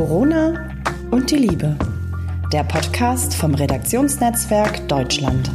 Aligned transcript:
Corona 0.00 0.54
und 1.10 1.30
die 1.30 1.36
Liebe. 1.36 1.76
Der 2.54 2.64
Podcast 2.64 3.34
vom 3.34 3.54
Redaktionsnetzwerk 3.54 4.88
Deutschland. 4.88 5.50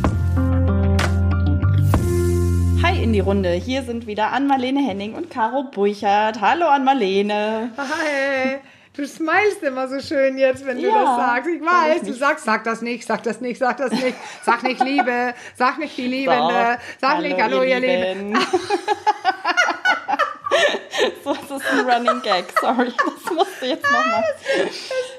Hi 2.83 3.01
in 3.01 3.11
die 3.11 3.21
Runde. 3.21 3.53
Hier 3.53 3.81
sind 3.81 4.05
wieder 4.05 4.31
Ann-Marlene 4.33 4.87
Henning 4.87 5.15
und 5.15 5.31
Caro 5.31 5.63
Burchardt. 5.71 6.41
Hallo 6.41 6.67
Ann-Marlene. 6.67 7.71
Hi. 7.75 8.59
Du 8.93 9.07
smilest 9.07 9.63
immer 9.63 9.87
so 9.87 9.99
schön 9.99 10.37
jetzt, 10.37 10.63
wenn 10.63 10.77
du 10.77 10.83
Ja, 10.83 10.93
das 10.93 11.15
sagst. 11.17 11.49
Ich 11.49 11.61
weiß, 11.61 12.01
du 12.03 12.13
sagst, 12.13 12.45
sag 12.45 12.63
das 12.65 12.83
nicht, 12.83 13.07
sag 13.07 13.23
das 13.23 13.41
nicht, 13.41 13.57
sag 13.57 13.77
das 13.77 13.93
nicht, 13.93 14.15
sag 14.43 14.61
nicht 14.61 14.79
Liebe, 14.83 15.33
sag 15.55 15.79
nicht 15.79 15.97
die 15.97 16.05
Liebende, 16.05 16.77
sag 17.01 17.19
nicht 17.19 17.41
Hallo, 17.41 17.63
ihr 17.63 17.79
Lieben. 17.79 18.37
so, 21.23 21.33
das 21.33 21.61
ist 21.61 21.71
ein 21.71 21.89
Running 21.89 22.21
Gag. 22.21 22.45
Sorry, 22.59 22.91
das 22.97 23.33
musste 23.33 23.65
jetzt 23.65 23.83
nochmal. 23.83 24.23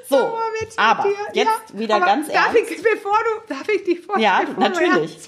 So, 0.08 0.16
Sauerwitz 0.18 0.60
mit 0.60 0.78
aber 0.78 1.02
dir. 1.04 1.16
jetzt 1.32 1.70
Ja, 1.72 1.78
wieder 1.78 2.00
ganz 2.00 2.28
darf 2.28 2.54
ernst. 2.54 2.70
Ich, 2.70 2.82
bevor 2.82 3.16
du, 3.24 3.54
darf 3.54 3.68
ich 3.68 3.84
dich 3.84 4.00
vorstellen? 4.00 4.22
Ja, 4.22 4.44
du 4.44 4.60
natürlich. 4.60 5.18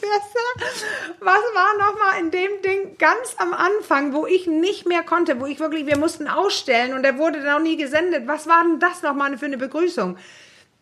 was 1.21 1.43
war 1.55 1.79
nochmal 1.79 2.21
in 2.21 2.31
dem 2.31 2.63
Ding 2.63 2.97
ganz 2.99 3.35
am 3.39 3.53
Anfang, 3.55 4.13
wo 4.13 4.27
ich 4.27 4.47
nicht 4.47 4.87
mehr 4.87 5.03
konnte, 5.03 5.41
wo 5.41 5.47
ich 5.47 5.59
wirklich, 5.61 5.87
wir 5.87 5.99
mussten 5.99 6.29
ausstellen 6.29 6.95
und 6.95 7.03
der 7.03 7.19
wurde 7.19 7.43
dann 7.43 7.57
auch 7.57 7.63
nie 7.63 7.77
gesendet. 7.77 8.27
Was 8.27 8.47
war 8.47 8.63
denn 8.63 8.79
das 8.79 9.03
nochmal 9.03 9.37
für 9.39 9.47
eine 9.47 9.59
Begrüßung? 9.59 10.17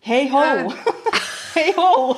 Hey 0.00 0.30
ho. 0.30 0.42
Äh. 0.42 0.68
Hey 1.54 1.72
ho. 1.74 2.14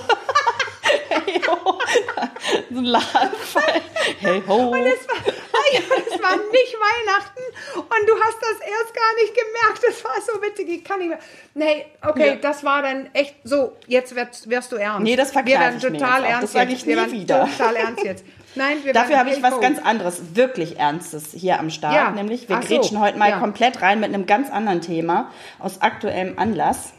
Hey 1.09 1.41
ho. 1.47 1.79
So 2.70 2.79
ein 2.79 2.84
Lachanfall. 2.84 3.83
Hey 4.19 4.43
ho. 4.48 4.70
Und 4.70 4.84
es 4.84 5.06
war, 5.09 5.17
ah 5.48 5.48
ja, 5.73 5.81
es 5.81 6.23
war 6.23 6.37
nicht 6.37 6.77
Weihnachten 6.79 7.43
und 7.77 8.09
du 8.09 8.15
hast 8.23 8.39
das 8.41 8.61
erst 8.61 8.95
gar 8.95 9.15
nicht 9.21 9.35
gemerkt. 9.35 9.83
Das 9.87 10.05
war 10.05 10.15
so 10.21 10.43
witzig, 10.43 10.69
ich 10.69 10.85
kann 10.85 10.99
nicht 10.99 11.09
mehr. 11.09 11.19
Nee, 11.55 11.87
okay, 12.06 12.29
Ja. 12.31 12.34
das 12.37 12.65
war 12.65 12.83
dann 12.83 13.09
echt 13.15 13.34
so, 13.45 13.77
jetzt 13.87 14.15
wirst, 14.15 14.48
wirst 14.51 14.73
du 14.73 14.77
ernst. 14.77 15.03
Nee, 15.03 15.17
das 15.17 15.31
verkneife 15.33 15.59
Wir 15.59 15.61
werden 15.81 15.98
total 15.98 16.25
ernst 16.25 16.42
Das 16.45 16.53
sag 16.53 16.69
jetzt. 16.70 16.81
ich 16.83 16.87
wir 16.87 16.97
nie 16.97 17.03
werden 17.03 17.12
wieder. 17.20 17.48
total 17.57 17.77
ernst 17.77 18.05
jetzt. 18.05 18.25
Nein, 18.55 18.79
wir 18.83 18.92
Dafür 18.92 19.19
habe 19.19 19.31
ich 19.31 19.42
was 19.42 19.61
ganz 19.61 19.79
anderes, 19.79 20.34
wirklich 20.34 20.79
Ernstes 20.79 21.33
hier 21.33 21.61
am 21.61 21.70
Start. 21.70 21.95
Ja. 21.95 22.11
Nämlich, 22.11 22.48
wir 22.48 22.57
Ach 22.57 22.62
so. 22.62 22.69
grätschen 22.69 22.98
heute 23.01 23.19
mal 23.19 23.31
Ja. 23.31 23.39
komplett 23.39 23.83
rein 23.83 24.01
mit 24.01 24.12
einem 24.12 24.27
ganz 24.27 24.51
anderen 24.51 24.81
Thema 24.81 25.31
aus 25.59 25.81
aktuellem 25.83 26.39
Anlass. 26.39 26.92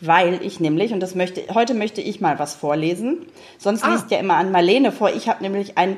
Weil 0.00 0.44
ich 0.44 0.60
nämlich, 0.60 0.92
und 0.92 1.00
das 1.00 1.14
möchte, 1.14 1.42
heute 1.54 1.72
möchte 1.72 2.02
ich 2.02 2.20
mal 2.20 2.38
was 2.38 2.54
vorlesen. 2.54 3.24
Sonst 3.56 3.84
Ah. 3.84 3.92
liest 3.92 4.10
ja 4.10 4.18
immer 4.18 4.34
an 4.34 4.50
Marlene 4.50 4.92
vor. 4.92 5.10
Ich 5.10 5.28
habe 5.28 5.42
nämlich 5.42 5.78
ein 5.78 5.96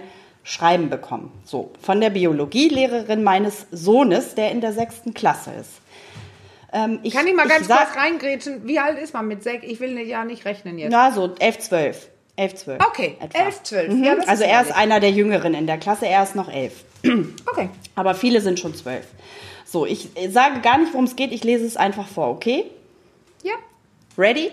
Schreiben 0.49 0.89
bekommen. 0.89 1.31
So, 1.45 1.73
von 1.83 2.01
der 2.01 2.09
Biologielehrerin 2.09 3.23
meines 3.23 3.67
Sohnes, 3.71 4.35
der 4.35 4.51
in 4.51 4.63
der 4.63 4.73
sechsten 4.73 5.13
Klasse 5.13 5.51
ist. 5.61 5.73
Ähm, 6.73 7.01
Kann 7.13 7.27
ich 7.27 7.35
mal 7.35 7.47
ganz 7.47 7.69
sag- 7.69 7.93
kurz 7.93 8.03
reingrätschen? 8.03 8.67
Wie 8.67 8.79
alt 8.79 8.99
ist 8.99 9.13
man 9.13 9.29
mit 9.29 9.43
sechs? 9.43 9.63
Ich 9.67 9.79
will 9.79 9.99
ja 9.99 10.25
nicht 10.25 10.47
rechnen 10.47 10.79
jetzt. 10.79 10.91
Na, 10.91 11.13
so 11.13 11.35
11, 11.39 11.59
12. 11.59 12.09
11, 12.37 12.55
12. 12.55 12.87
Okay, 12.87 13.17
etwa. 13.21 13.39
11, 13.39 13.63
12. 13.63 13.93
Mhm. 13.93 14.05
Ja, 14.05 14.17
also 14.27 14.45
er 14.45 14.63
ist 14.63 14.73
einer 14.73 15.01
der 15.01 15.11
Jüngeren 15.11 15.53
in 15.53 15.67
der 15.67 15.77
Klasse, 15.77 16.07
er 16.07 16.23
ist 16.23 16.35
noch 16.35 16.51
11. 16.51 16.85
Okay. 17.47 17.69
Aber 17.95 18.15
viele 18.15 18.41
sind 18.41 18.59
schon 18.59 18.75
12. 18.75 19.05
So, 19.67 19.85
ich 19.85 20.09
sage 20.31 20.61
gar 20.61 20.79
nicht, 20.79 20.95
worum 20.95 21.05
es 21.05 21.15
geht, 21.15 21.31
ich 21.33 21.45
lese 21.45 21.67
es 21.67 21.77
einfach 21.77 22.09
vor, 22.09 22.29
okay? 22.29 22.65
Ja. 23.43 23.53
Ready? 24.17 24.51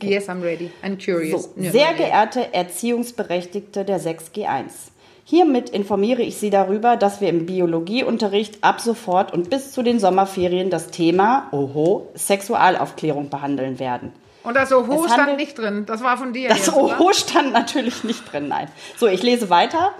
Yes, 0.00 0.28
I'm 0.28 0.42
ready. 0.42 0.72
I'm 0.82 0.96
curious. 1.02 1.44
So, 1.44 1.50
sehr 1.56 1.94
geehrte 1.94 2.52
Erziehungsberechtigte 2.52 3.84
der 3.84 4.00
6G1. 4.00 4.90
Hiermit 5.30 5.70
informiere 5.70 6.22
ich 6.22 6.38
Sie 6.38 6.50
darüber, 6.50 6.96
dass 6.96 7.20
wir 7.20 7.28
im 7.28 7.46
Biologieunterricht 7.46 8.64
ab 8.64 8.80
sofort 8.80 9.32
und 9.32 9.48
bis 9.48 9.70
zu 9.70 9.84
den 9.84 10.00
Sommerferien 10.00 10.70
das 10.70 10.88
Thema, 10.88 11.46
oho, 11.52 12.08
Sexualaufklärung 12.14 13.30
behandeln 13.30 13.78
werden. 13.78 14.12
Und 14.42 14.56
das 14.56 14.72
Oho 14.72 15.04
Es 15.04 15.12
stand 15.12 15.36
nicht 15.36 15.56
drin. 15.56 15.86
Das 15.86 16.02
war 16.02 16.16
von 16.16 16.32
dir. 16.32 16.48
Das 16.48 16.58
jetzt, 16.58 16.74
oder? 16.74 17.00
Oho 17.00 17.12
stand 17.12 17.52
natürlich 17.52 18.02
nicht 18.02 18.32
drin, 18.32 18.48
nein. 18.48 18.66
So, 18.96 19.06
ich 19.06 19.22
lese 19.22 19.50
weiter. 19.50 19.92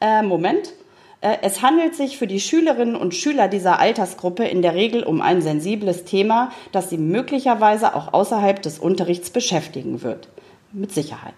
Äh, 0.00 0.22
Moment. 0.22 0.72
Äh, 1.20 1.36
es 1.42 1.62
handelt 1.62 1.94
sich 1.94 2.18
für 2.18 2.26
die 2.26 2.40
Schülerinnen 2.40 2.96
und 2.96 3.14
Schüler 3.14 3.46
dieser 3.46 3.78
Altersgruppe 3.78 4.42
in 4.42 4.60
der 4.60 4.74
Regel 4.74 5.04
um 5.04 5.22
ein 5.22 5.40
sensibles 5.40 6.04
Thema, 6.04 6.50
das 6.72 6.90
sie 6.90 6.98
möglicherweise 6.98 7.94
auch 7.94 8.12
außerhalb 8.12 8.60
des 8.60 8.80
Unterrichts 8.80 9.30
beschäftigen 9.30 10.02
wird. 10.02 10.30
Mit 10.72 10.90
Sicherheit. 10.92 11.34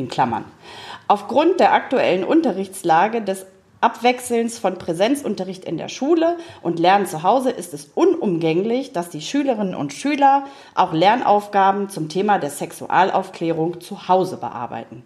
In 0.00 0.08
Klammern. 0.08 0.46
Aufgrund 1.08 1.60
der 1.60 1.74
aktuellen 1.74 2.24
Unterrichtslage 2.24 3.20
des 3.20 3.44
Abwechselns 3.82 4.58
von 4.58 4.78
Präsenzunterricht 4.78 5.66
in 5.66 5.76
der 5.76 5.88
Schule 5.88 6.38
und 6.62 6.78
Lernen 6.78 7.04
zu 7.04 7.22
Hause 7.22 7.50
ist 7.50 7.74
es 7.74 7.90
unumgänglich, 7.94 8.92
dass 8.92 9.10
die 9.10 9.20
Schülerinnen 9.20 9.74
und 9.74 9.92
Schüler 9.92 10.44
auch 10.74 10.94
Lernaufgaben 10.94 11.90
zum 11.90 12.08
Thema 12.08 12.38
der 12.38 12.48
Sexualaufklärung 12.48 13.82
zu 13.82 14.08
Hause 14.08 14.38
bearbeiten. 14.38 15.02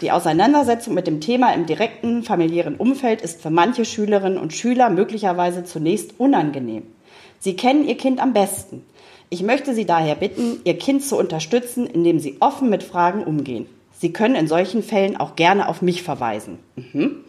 Die 0.00 0.12
Auseinandersetzung 0.12 0.94
mit 0.94 1.06
dem 1.06 1.20
Thema 1.20 1.52
im 1.52 1.66
direkten 1.66 2.22
familiären 2.22 2.76
Umfeld 2.76 3.20
ist 3.20 3.42
für 3.42 3.50
manche 3.50 3.84
Schülerinnen 3.84 4.38
und 4.38 4.54
Schüler 4.54 4.88
möglicherweise 4.88 5.64
zunächst 5.64 6.18
unangenehm. 6.18 6.84
Sie 7.38 7.54
kennen 7.54 7.86
ihr 7.86 7.98
Kind 7.98 8.18
am 8.18 8.32
besten. 8.32 8.82
Ich 9.28 9.42
möchte 9.42 9.74
Sie 9.74 9.84
daher 9.84 10.14
bitten, 10.14 10.60
Ihr 10.64 10.78
Kind 10.78 11.04
zu 11.04 11.18
unterstützen, 11.18 11.86
indem 11.86 12.18
Sie 12.18 12.38
offen 12.40 12.70
mit 12.70 12.82
Fragen 12.82 13.24
umgehen. 13.24 13.66
Sie 13.98 14.12
können 14.12 14.36
in 14.36 14.46
solchen 14.46 14.82
Fällen 14.82 15.16
auch 15.16 15.34
gerne 15.36 15.68
auf 15.68 15.82
mich 15.82 16.02
verweisen. 16.04 16.58
Mhm. 16.76 17.24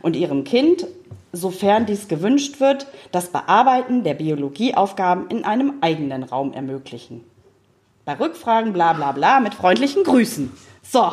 Und 0.00 0.16
Ihrem 0.16 0.44
Kind, 0.44 0.86
sofern 1.32 1.84
dies 1.86 2.08
gewünscht 2.08 2.60
wird, 2.60 2.86
das 3.12 3.28
Bearbeiten 3.28 4.04
der 4.04 4.14
Biologieaufgaben 4.14 5.28
in 5.28 5.44
einem 5.44 5.74
eigenen 5.82 6.22
Raum 6.22 6.52
ermöglichen. 6.54 7.22
Bei 8.06 8.14
Rückfragen 8.14 8.72
bla 8.72 8.92
bla 8.94 9.12
bla 9.12 9.40
mit 9.40 9.54
freundlichen 9.54 10.02
Grüßen. 10.04 10.50
So, 10.82 11.12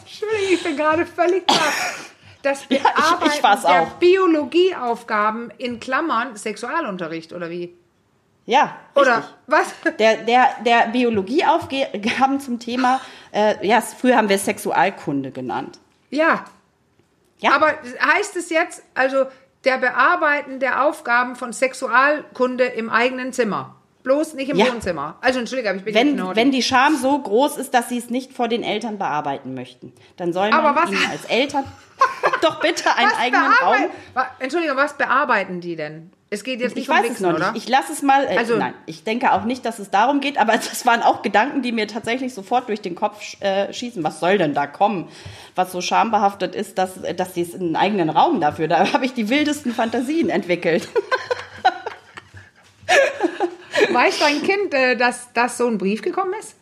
Entschuldigung, 0.00 0.52
ich 0.54 0.62
bin 0.62 0.76
gerade 0.76 1.06
völlig 1.06 1.46
baff. 1.46 2.12
Das 2.42 2.62
ich- 2.68 2.76
ich 2.78 2.82
Bearbeiten 2.82 3.42
war's 3.42 3.62
der 3.62 3.82
auch. 3.82 3.88
Biologieaufgaben 3.98 5.50
in 5.58 5.80
Klammern 5.80 6.36
Sexualunterricht 6.36 7.32
oder 7.32 7.50
wie? 7.50 7.74
Ja. 8.46 8.76
Oder 8.94 9.18
richtig. 9.18 9.34
was? 9.46 9.74
Der, 9.98 10.16
der, 10.18 10.46
der 10.64 10.86
Biologieaufgaben 10.88 12.40
zum 12.40 12.58
Thema, 12.58 13.00
äh, 13.32 13.66
ja, 13.66 13.80
früher 13.80 14.16
haben 14.16 14.28
wir 14.28 14.36
es 14.36 14.44
Sexualkunde 14.44 15.30
genannt. 15.30 15.78
Ja. 16.10 16.44
Ja. 17.38 17.52
Aber 17.54 17.66
heißt 18.14 18.36
es 18.36 18.48
jetzt, 18.50 18.82
also 18.94 19.26
der 19.64 19.78
Bearbeiten 19.78 20.60
der 20.60 20.84
Aufgaben 20.84 21.36
von 21.36 21.52
Sexualkunde 21.52 22.64
im 22.64 22.88
eigenen 22.88 23.32
Zimmer? 23.32 23.74
Bloß 24.04 24.34
nicht 24.34 24.48
im 24.50 24.56
Ja. 24.56 24.66
Wohnzimmer. 24.72 25.16
Also 25.20 25.40
Entschuldigung, 25.40 25.76
ich 25.78 25.84
bin 25.84 25.94
Wenn, 25.94 26.14
Norden. 26.14 26.36
wenn 26.36 26.52
die 26.52 26.62
Scham 26.62 26.96
so 26.96 27.18
groß 27.18 27.56
ist, 27.56 27.74
dass 27.74 27.88
sie 27.88 27.98
es 27.98 28.08
nicht 28.08 28.32
vor 28.32 28.46
den 28.46 28.62
Eltern 28.62 28.98
bearbeiten 28.98 29.52
möchten, 29.54 29.92
dann 30.16 30.32
soll 30.32 30.48
man 30.50 30.76
was- 30.76 30.90
ihnen 30.90 31.04
als 31.10 31.24
Eltern 31.24 31.64
doch 32.40 32.60
bitte 32.60 32.94
einen 32.94 33.10
was 33.10 33.18
eigenen 33.18 33.52
Raum. 33.60 33.76
Entschuldigung, 34.38 34.76
was 34.76 34.96
bearbeiten 34.96 35.60
die 35.60 35.74
denn? 35.74 36.12
Es 36.36 36.44
geht 36.44 36.60
jetzt 36.60 36.74
nicht 36.76 36.84
Ich 36.84 36.88
um 36.90 36.96
weiß 36.96 37.04
es 37.04 37.10
Wichsen, 37.12 37.22
noch 37.28 37.34
oder? 37.36 37.52
nicht. 37.52 37.64
Ich 37.64 37.68
lasse 37.70 37.92
es 37.92 38.02
mal. 38.02 38.24
Äh, 38.24 38.36
Also- 38.36 38.56
nein, 38.56 38.74
ich 38.86 39.04
denke 39.04 39.32
auch 39.32 39.44
nicht, 39.44 39.64
dass 39.64 39.78
es 39.78 39.90
darum 39.90 40.20
geht, 40.20 40.38
aber 40.38 40.52
das 40.56 40.84
waren 40.86 41.02
auch 41.02 41.22
Gedanken, 41.22 41.62
die 41.62 41.72
mir 41.72 41.86
tatsächlich 41.88 42.34
sofort 42.34 42.68
durch 42.68 42.80
den 42.82 42.94
Kopf 42.94 43.40
äh, 43.40 43.72
schießen. 43.72 44.04
Was 44.04 44.20
soll 44.20 44.38
denn 44.38 44.54
da 44.54 44.66
kommen? 44.66 45.08
Was 45.54 45.72
so 45.72 45.80
schambehaftet 45.80 46.54
ist, 46.54 46.76
dass, 46.78 46.92
dass 47.16 47.34
sie 47.34 47.42
es 47.42 47.54
einen 47.54 47.74
eigenen 47.76 48.10
Raum 48.10 48.40
dafür. 48.40 48.68
Da 48.68 48.92
habe 48.92 49.04
ich 49.06 49.14
die 49.14 49.28
wildesten 49.30 49.72
Fantasien 49.72 50.28
entwickelt. 50.30 50.88
Weiß 53.92 54.18
dein 54.18 54.42
Kind, 54.42 54.74
äh, 54.74 54.96
dass, 54.96 55.32
dass 55.32 55.58
so 55.58 55.66
ein 55.66 55.78
Brief 55.78 56.02
gekommen 56.02 56.32
ist? 56.40 56.54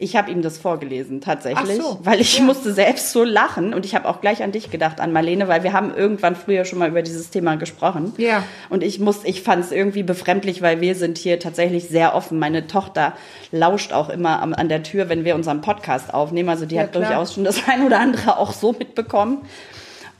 Ich 0.00 0.14
habe 0.14 0.30
ihm 0.30 0.42
das 0.42 0.58
vorgelesen, 0.58 1.20
tatsächlich, 1.20 1.80
Ach 1.80 1.84
so, 1.84 1.98
weil 2.04 2.20
ich 2.20 2.38
ja. 2.38 2.44
musste 2.44 2.72
selbst 2.72 3.10
so 3.10 3.24
lachen 3.24 3.74
und 3.74 3.84
ich 3.84 3.96
habe 3.96 4.08
auch 4.08 4.20
gleich 4.20 4.44
an 4.44 4.52
dich 4.52 4.70
gedacht, 4.70 5.00
an 5.00 5.12
Marlene, 5.12 5.48
weil 5.48 5.64
wir 5.64 5.72
haben 5.72 5.92
irgendwann 5.92 6.36
früher 6.36 6.64
schon 6.64 6.78
mal 6.78 6.88
über 6.88 7.02
dieses 7.02 7.30
Thema 7.30 7.56
gesprochen. 7.56 8.12
Ja. 8.16 8.44
Und 8.70 8.84
ich 8.84 9.00
muss, 9.00 9.24
ich 9.24 9.42
fand 9.42 9.64
es 9.64 9.72
irgendwie 9.72 10.04
befremdlich, 10.04 10.62
weil 10.62 10.80
wir 10.80 10.94
sind 10.94 11.18
hier 11.18 11.40
tatsächlich 11.40 11.88
sehr 11.88 12.14
offen. 12.14 12.38
Meine 12.38 12.68
Tochter 12.68 13.12
lauscht 13.50 13.92
auch 13.92 14.08
immer 14.08 14.40
am, 14.40 14.54
an 14.54 14.68
der 14.68 14.84
Tür, 14.84 15.08
wenn 15.08 15.24
wir 15.24 15.34
unseren 15.34 15.62
Podcast 15.62 16.14
aufnehmen. 16.14 16.48
Also 16.48 16.64
die 16.64 16.76
Ja, 16.76 16.82
hat 16.82 16.92
klar. 16.92 17.04
durchaus 17.04 17.34
schon 17.34 17.42
das 17.42 17.62
ein 17.68 17.84
oder 17.84 17.98
andere 17.98 18.38
auch 18.38 18.52
so 18.52 18.72
mitbekommen. 18.72 19.38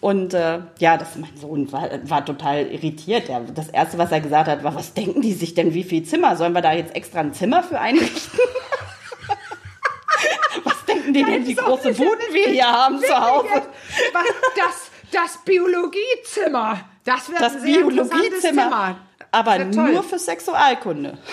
Und 0.00 0.32
äh, 0.32 0.60
ja, 0.78 0.96
das, 0.96 1.16
mein 1.16 1.36
Sohn 1.40 1.72
war, 1.72 1.88
war 2.04 2.24
total 2.24 2.66
irritiert. 2.66 3.28
Ja, 3.28 3.40
das 3.52 3.68
Erste, 3.68 3.98
was 3.98 4.12
er 4.12 4.20
gesagt 4.20 4.48
hat, 4.48 4.62
war, 4.62 4.76
was 4.76 4.94
denken 4.94 5.22
die 5.22 5.32
sich 5.32 5.54
denn, 5.54 5.74
wie 5.74 5.82
viel 5.82 6.04
Zimmer? 6.04 6.36
Sollen 6.36 6.52
wir 6.52 6.62
da 6.62 6.72
jetzt 6.72 6.94
extra 6.94 7.18
ein 7.18 7.32
Zimmer 7.34 7.64
für 7.64 7.80
einrichten? 7.80 8.38
Die 11.24 11.54
denn, 11.54 11.64
auch 11.64 11.80
große 11.80 11.98
wir 12.32 12.46
hier 12.48 12.66
haben 12.70 12.98
zu 13.00 13.18
Hause? 13.18 13.48
Was, 14.12 14.24
das, 14.56 14.90
das 15.12 15.38
Biologiezimmer. 15.44 16.80
Das 17.04 17.28
wird 17.30 17.40
Das 17.40 17.54
ein 17.54 17.60
sehr 17.62 17.80
interessantes 17.80 18.10
Biologiezimmer, 18.20 18.62
Zimmer. 18.62 18.96
aber 19.30 19.58
nur 19.64 20.02
für 20.02 20.18
Sexualkunde. 20.18 21.16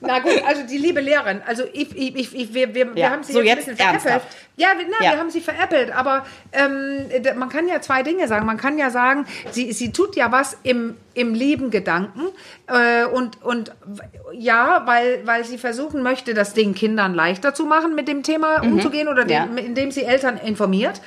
Na 0.00 0.20
gut, 0.20 0.40
also 0.46 0.62
die 0.62 0.78
liebe 0.78 1.00
Lehrerin, 1.00 1.42
also 1.46 1.64
ich, 1.72 1.96
ich, 1.96 2.32
ich, 2.34 2.54
wir, 2.54 2.74
wir, 2.74 2.94
wir 2.94 3.02
Ja, 3.02 3.10
haben 3.10 3.24
sie 3.24 3.32
so 3.32 3.40
jetzt, 3.40 3.66
jetzt 3.66 3.80
ein 3.80 3.94
bisschen 3.94 4.00
veräppelt. 4.00 4.32
Ja, 4.56 4.68
wir, 4.76 4.86
na, 4.88 5.04
Ja. 5.04 5.12
wir 5.12 5.18
haben 5.18 5.30
sie 5.30 5.40
veräppelt, 5.40 5.90
aber 5.90 6.24
ähm, 6.52 7.08
man 7.36 7.48
kann 7.48 7.66
ja 7.66 7.80
zwei 7.80 8.02
Dinge 8.04 8.28
sagen. 8.28 8.46
Man 8.46 8.56
kann 8.56 8.78
ja 8.78 8.90
sagen, 8.90 9.26
sie, 9.50 9.72
sie 9.72 9.90
tut 9.92 10.14
ja 10.14 10.30
was 10.30 10.56
im 10.62 10.96
im 11.16 11.34
lieben 11.34 11.70
Gedanken 11.70 12.22
äh, 12.68 13.06
und, 13.06 13.42
und 13.42 13.72
ja, 14.32 14.82
weil, 14.84 15.26
weil 15.26 15.44
sie 15.44 15.58
versuchen 15.58 16.02
möchte, 16.02 16.34
das 16.34 16.52
den 16.54 16.74
Kindern 16.74 17.14
leichter 17.14 17.54
zu 17.54 17.64
machen, 17.66 17.94
mit 17.94 18.06
dem 18.06 18.22
Thema 18.22 18.62
Mhm. 18.62 18.74
umzugehen 18.74 19.08
oder 19.08 19.26
Ja. 19.26 19.46
dem, 19.46 19.56
indem 19.56 19.90
sie 19.90 20.04
Eltern 20.04 20.36
informiert. 20.36 21.00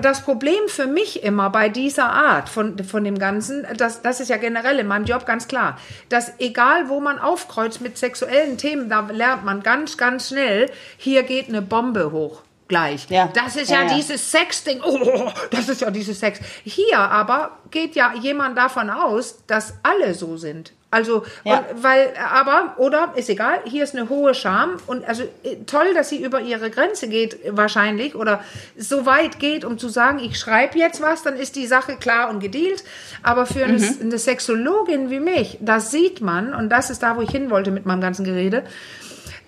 Das 0.00 0.22
Problem 0.22 0.60
für 0.68 0.86
mich 0.86 1.22
immer 1.22 1.50
bei 1.50 1.68
dieser 1.68 2.08
Art 2.10 2.48
von, 2.48 2.82
von 2.82 3.04
dem 3.04 3.18
Ganzen, 3.18 3.66
das, 3.76 4.00
das 4.00 4.20
ist 4.20 4.28
ja 4.28 4.38
generell 4.38 4.78
in 4.78 4.86
meinem 4.86 5.04
Job 5.04 5.26
ganz 5.26 5.48
klar, 5.48 5.76
dass 6.08 6.32
egal 6.38 6.88
wo 6.88 7.00
man 7.00 7.18
aufkreuzt 7.18 7.80
mit 7.82 7.98
sexuellen 7.98 8.56
Themen, 8.56 8.88
da 8.88 9.06
lernt 9.12 9.44
man 9.44 9.62
ganz, 9.62 9.96
ganz 9.98 10.28
schnell, 10.28 10.70
hier 10.96 11.24
geht 11.24 11.48
eine 11.48 11.60
Bombe 11.62 12.10
hoch. 12.10 12.42
Gleich. 12.70 13.06
Ja. 13.10 13.28
Das 13.34 13.56
ist 13.56 13.68
ja, 13.68 13.82
Ja, 13.82 13.88
ja. 13.88 13.94
dieses 13.96 14.30
Sexding. 14.30 14.80
Oh, 14.82 15.28
das 15.50 15.68
ist 15.68 15.80
ja 15.80 15.90
dieses 15.90 16.18
Sex. 16.20 16.38
Hier 16.64 16.98
aber 16.98 17.58
geht 17.70 17.96
ja 17.96 18.14
jemand 18.14 18.56
davon 18.56 18.88
aus, 18.90 19.44
dass 19.46 19.74
alle 19.82 20.14
so 20.14 20.36
sind. 20.36 20.72
Also, 20.92 21.24
Ja. 21.44 21.64
weil, 21.80 22.12
aber, 22.32 22.74
oder, 22.78 23.12
ist 23.14 23.28
egal, 23.28 23.60
hier 23.64 23.84
ist 23.84 23.94
eine 23.94 24.08
hohe 24.08 24.34
Scham 24.34 24.78
und 24.88 25.04
also 25.08 25.22
äh, 25.44 25.56
toll, 25.66 25.94
dass 25.94 26.08
sie 26.08 26.20
über 26.22 26.40
ihre 26.40 26.68
Grenze 26.70 27.08
geht, 27.08 27.38
wahrscheinlich, 27.48 28.14
oder 28.16 28.42
so 28.76 29.06
weit 29.06 29.38
geht, 29.38 29.64
um 29.64 29.78
zu 29.78 29.88
sagen, 29.88 30.18
ich 30.18 30.36
schreibe 30.38 30.78
jetzt 30.78 31.00
was, 31.00 31.22
dann 31.22 31.36
ist 31.36 31.54
die 31.54 31.66
Sache 31.68 31.96
klar 31.96 32.28
und 32.30 32.40
gedealt. 32.40 32.82
Aber 33.22 33.46
für 33.46 33.64
eine, 33.64 33.84
eine 34.00 34.18
Sexologin 34.18 35.10
wie 35.10 35.20
mich, 35.20 35.58
das 35.60 35.90
sieht 35.92 36.20
man, 36.20 36.54
und 36.54 36.70
das 36.70 36.90
ist 36.90 37.02
da, 37.04 37.16
wo 37.16 37.20
ich 37.20 37.30
hin 37.30 37.50
wollte 37.50 37.70
mit 37.70 37.86
meinem 37.86 38.00
ganzen 38.00 38.24
Gerede, 38.24 38.64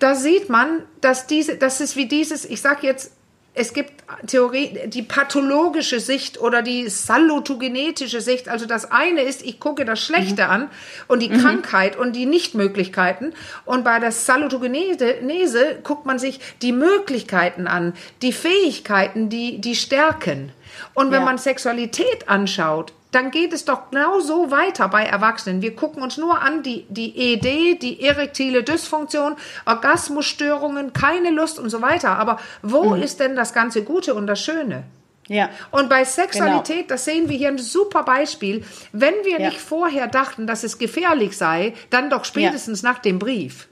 da 0.03 0.15
sieht 0.15 0.49
man, 0.49 0.81
dass 0.99 1.27
diese, 1.27 1.55
das 1.55 1.79
ist 1.79 1.95
wie 1.95 2.07
dieses, 2.07 2.43
ich 2.43 2.59
sag 2.59 2.83
jetzt, 2.83 3.13
es 3.55 3.73
gibt 3.73 4.03
Theorie, 4.27 4.77
die 4.87 5.03
pathologische 5.03 6.01
Sicht 6.01 6.41
oder 6.41 6.61
die 6.61 6.89
salutogenetische 6.89 8.19
Sicht. 8.19 8.49
Also 8.49 8.65
das 8.65 8.91
eine 8.91 9.21
ist, 9.21 9.43
ich 9.45 9.61
gucke 9.61 9.85
das 9.85 10.01
Schlechte 10.01 10.47
an 10.49 10.69
und 11.07 11.21
die 11.21 11.29
Krankheit 11.29 11.95
und 11.95 12.15
die 12.15 12.25
Nichtmöglichkeiten. 12.25 13.33
Und 13.63 13.85
bei 13.85 13.99
der 13.99 14.11
Salutogenese 14.11 15.79
guckt 15.83 16.05
man 16.05 16.19
sich 16.19 16.39
die 16.61 16.73
Möglichkeiten 16.73 17.67
an, 17.67 17.93
die 18.23 18.33
Fähigkeiten, 18.33 19.29
die, 19.29 19.61
die 19.61 19.75
Stärken. 19.75 20.51
Und 20.93 21.11
wenn 21.11 21.21
Ja. 21.21 21.25
man 21.25 21.37
Sexualität 21.37 22.27
anschaut, 22.29 22.93
dann 23.11 23.29
geht 23.29 23.53
es 23.53 23.63
doch 23.65 23.91
genau 23.91 24.19
so 24.21 24.49
weiter 24.49 24.87
bei 24.87 25.03
Erwachsenen. 25.05 25.61
Wir 25.61 25.75
gucken 25.75 26.01
uns 26.01 26.17
nur 26.17 26.41
an 26.41 26.63
die, 26.63 26.85
die 26.89 27.15
ED, 27.15 27.75
die 27.75 28.01
erektile 28.03 28.63
Dysfunktion, 28.63 29.35
Orgasmusstörungen, 29.65 30.93
keine 30.93 31.29
Lust 31.29 31.59
und 31.59 31.69
so 31.69 31.81
weiter. 31.81 32.17
Aber 32.17 32.39
wo 32.61 32.95
ist 32.95 33.19
denn 33.19 33.35
das 33.35 33.53
ganze 33.53 33.83
Gute 33.83 34.15
und 34.15 34.27
das 34.27 34.41
Schöne? 34.41 34.83
Ja. 35.27 35.49
Und 35.71 35.89
bei 35.89 36.03
Sexualität, 36.03 36.91
das 36.91 37.05
sehen 37.05 37.29
wir 37.29 37.37
hier 37.37 37.47
ein 37.49 37.57
super 37.57 38.03
Beispiel. 38.03 38.65
Wenn 38.91 39.13
wir 39.23 39.39
Ja. 39.39 39.49
nicht 39.49 39.59
vorher 39.61 40.07
dachten, 40.07 40.47
dass 40.47 40.63
es 40.63 40.77
gefährlich 40.79 41.37
sei, 41.37 41.73
dann 41.91 42.09
doch 42.09 42.25
spätestens 42.25 42.83
nach 42.83 42.99
dem 42.99 43.19
Brief. 43.19 43.67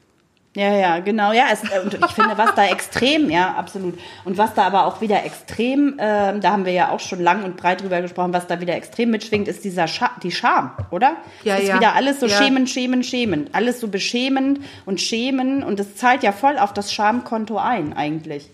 Ja, 0.53 0.75
ja, 0.75 0.99
genau. 0.99 1.31
Ja, 1.31 1.45
es, 1.51 1.63
äh, 1.63 1.79
und 1.81 1.93
ich 1.93 2.11
finde, 2.11 2.37
was 2.37 2.53
da 2.55 2.65
extrem, 2.65 3.29
ja, 3.29 3.53
absolut. 3.53 3.97
Und 4.25 4.37
was 4.37 4.53
da 4.53 4.63
aber 4.63 4.85
auch 4.85 4.99
wieder 4.99 5.23
extrem, 5.23 5.95
ähm, 5.97 6.41
da 6.41 6.51
haben 6.51 6.65
wir 6.65 6.73
ja 6.73 6.89
auch 6.89 6.99
schon 6.99 7.21
lang 7.21 7.45
und 7.45 7.55
breit 7.55 7.81
drüber 7.81 8.01
gesprochen, 8.01 8.33
was 8.33 8.47
da 8.47 8.59
wieder 8.59 8.75
extrem 8.75 9.11
mitschwingt, 9.11 9.47
ist 9.47 9.63
dieser 9.63 9.87
Scha 9.87 10.11
die 10.21 10.31
Scham, 10.31 10.71
oder? 10.89 11.15
Ja, 11.43 11.55
es 11.55 11.63
ist 11.63 11.69
ja. 11.69 11.75
wieder 11.77 11.93
alles 11.95 12.19
so 12.19 12.25
Ja. 12.25 12.37
schämen, 12.37 12.67
schämen, 12.67 13.01
schämen. 13.03 13.49
Alles 13.53 13.79
so 13.79 13.87
beschämend 13.87 14.59
und 14.85 14.99
schämen 14.99 15.63
und 15.63 15.79
es 15.79 15.95
zahlt 15.95 16.21
ja 16.21 16.33
voll 16.33 16.57
auf 16.57 16.73
das 16.73 16.93
Schamkonto 16.93 17.57
ein, 17.57 17.93
eigentlich. 17.93 18.49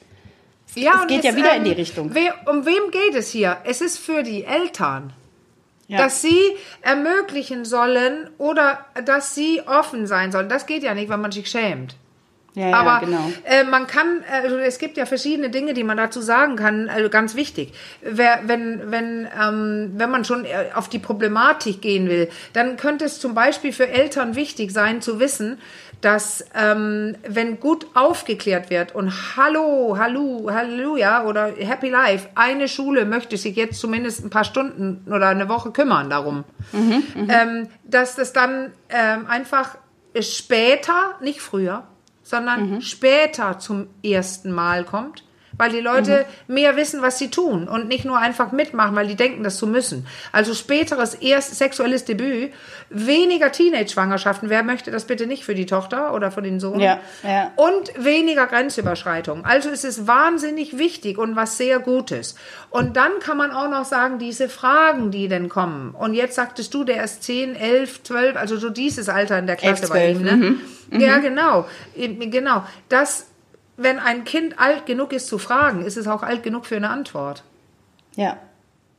Ja, 0.76 1.02
es 1.02 1.08
geht 1.08 1.24
ja 1.24 1.36
wieder 1.36 1.56
in 1.56 1.64
die 1.64 1.72
Richtung. 1.72 2.14
We 2.14 2.32
um 2.46 2.66
wem 2.68 2.92
geht 2.92 3.16
es 3.16 3.32
hier? 3.32 3.58
Es 3.64 3.82
ist 3.82 3.98
für 3.98 4.22
die 4.22 4.44
Eltern. 4.44 5.14
Ja. 5.88 6.00
Dass 6.00 6.22
sie 6.22 6.58
ermöglichen 6.82 7.64
sollen 7.64 8.30
oder 8.38 8.86
dass 9.06 9.36
sie 9.36 9.62
offen 9.66 10.06
sein 10.06 10.32
sollen. 10.32 10.50
Das 10.50 10.66
geht 10.66 10.84
ja 10.84 10.94
nicht, 10.94 11.10
wenn 11.10 11.22
man 11.22 11.32
sich 11.32 11.50
schämt. 11.50 11.96
Ja, 12.58 12.70
ja, 12.70 12.76
Aber 12.76 13.06
genau. 13.06 13.32
äh, 13.44 13.64
man 13.66 13.86
kann, 13.86 14.24
also 14.32 14.58
es 14.58 14.80
gibt 14.80 14.98
ja 14.98 15.06
verschiedene 15.06 15.52
Dinge, 15.52 15.76
die 15.76 15.84
man 15.84 15.96
dazu 15.96 16.22
sagen 16.22 16.56
kann, 16.56 16.90
also 16.90 17.08
ganz 17.08 17.36
wichtig. 17.36 17.72
Wer, 18.02 18.40
wenn, 18.46 18.90
wenn, 18.90 19.28
ähm, 19.40 19.92
wenn 19.96 20.10
man 20.10 20.26
schon 20.26 20.44
äh, 20.44 20.70
auf 20.74 20.90
die 20.90 20.98
Problematik 20.98 21.84
gehen 21.84 22.10
will, 22.10 22.32
dann 22.54 22.76
könnte 22.76 23.06
es 23.06 23.20
zum 23.20 23.36
Beispiel 23.36 23.72
für 23.72 23.88
Eltern 23.88 24.36
wichtig 24.36 24.72
sein 24.72 25.04
zu 25.04 25.20
wissen, 25.20 25.60
dass 26.02 26.46
ähm, 26.56 27.16
wenn 27.28 27.60
gut 27.60 27.86
aufgeklärt 27.94 28.72
wird 28.72 28.96
und 28.96 29.38
Hallo, 29.38 29.96
Hallo, 30.00 30.50
Halleluja 30.52 31.26
oder 31.26 31.54
Happy 31.60 31.90
Life, 31.90 32.28
eine 32.34 32.68
Schule 32.68 33.06
möchte 33.06 33.38
sich 33.38 33.56
jetzt 33.56 33.80
zumindest 33.80 34.26
ein 34.26 34.32
paar 34.32 34.46
Stunden 34.46 35.06
oder 35.08 35.28
eine 35.28 35.48
Woche 35.48 35.70
kümmern 35.70 36.10
darum, 36.10 36.44
ähm, 36.74 37.68
dass 37.84 38.16
das 38.16 38.34
dann 38.34 38.72
ähm, 38.90 39.28
einfach 39.28 39.78
später, 40.20 41.16
nicht 41.22 41.42
früher, 41.42 41.84
sondern 42.28 42.82
später 42.82 43.58
zum 43.60 43.88
ersten 44.04 44.52
Mal 44.52 44.84
kommt, 44.84 45.24
weil 45.58 45.72
die 45.72 45.80
Leute 45.80 46.26
mehr 46.48 46.76
wissen, 46.76 47.02
was 47.02 47.18
sie 47.18 47.30
tun 47.30 47.68
und 47.68 47.88
nicht 47.88 48.06
nur 48.06 48.18
einfach 48.18 48.52
mitmachen, 48.52 48.96
weil 48.96 49.08
die 49.08 49.16
denken, 49.16 49.44
das 49.44 49.58
zu 49.58 49.68
müssen. 49.68 50.06
Also 50.32 50.54
späteres 50.54 51.16
erst 51.16 51.56
sexuelles 51.56 52.06
Debüt, 52.06 52.52
weniger 52.90 53.52
Teenage-Schwangerschaften. 53.52 54.50
Wer 54.50 54.64
möchte 54.64 54.92
das 54.92 55.06
bitte 55.06 55.28
nicht 55.28 55.44
für 55.44 55.56
die 55.56 55.66
Tochter 55.66 56.14
oder 56.14 56.32
für 56.32 56.42
den 56.42 56.60
Sohn? 56.60 56.80
Ja, 56.80 57.00
ja. 57.24 57.52
Und 57.56 57.92
weniger 57.98 58.48
Grenzüberschreitung. 58.48 59.46
Also 59.46 59.70
es 59.70 59.84
ist 59.84 60.08
wahnsinnig 60.08 60.78
wichtig 60.78 61.18
und 61.18 61.36
was 61.36 61.58
sehr 61.58 61.80
Gutes. 61.80 62.36
Und 62.70 62.96
dann 62.98 63.12
kann 63.20 63.38
man 63.38 63.52
auch 63.52 63.70
noch 63.70 63.86
sagen, 63.86 64.20
diese 64.20 64.50
Fragen, 64.50 65.12
die 65.12 65.28
denn 65.28 65.50
kommen. 65.50 65.92
Und 65.92 66.14
jetzt 66.14 66.36
sagtest 66.36 66.74
du, 66.74 66.84
der 66.84 67.04
ist 67.04 67.24
10, 67.24 67.56
11, 67.56 68.04
12, 68.04 68.36
also 68.36 68.58
so 68.58 68.70
dieses 68.70 69.10
Alter 69.10 69.40
in 69.40 69.48
der 69.48 69.56
Klasse 69.56 69.84
11, 69.84 69.90
bei 69.90 70.12
ihm. 70.12 70.22
Ne? 70.22 70.56
12, 70.90 71.02
Ja, 71.02 71.18
genau. 71.18 71.66
Genau. 71.96 72.64
Das, 72.90 73.28
wenn 73.78 74.00
ein 74.00 74.24
Kind 74.26 74.60
alt 74.60 74.86
genug 74.86 75.14
ist 75.14 75.28
zu 75.28 75.38
fragen, 75.38 75.84
ist 75.84 75.98
es 75.98 76.08
auch 76.08 76.24
alt 76.24 76.44
genug 76.44 76.66
für 76.66 76.76
eine 76.76 76.90
Antwort. 76.90 77.44
Ja. 78.16 78.38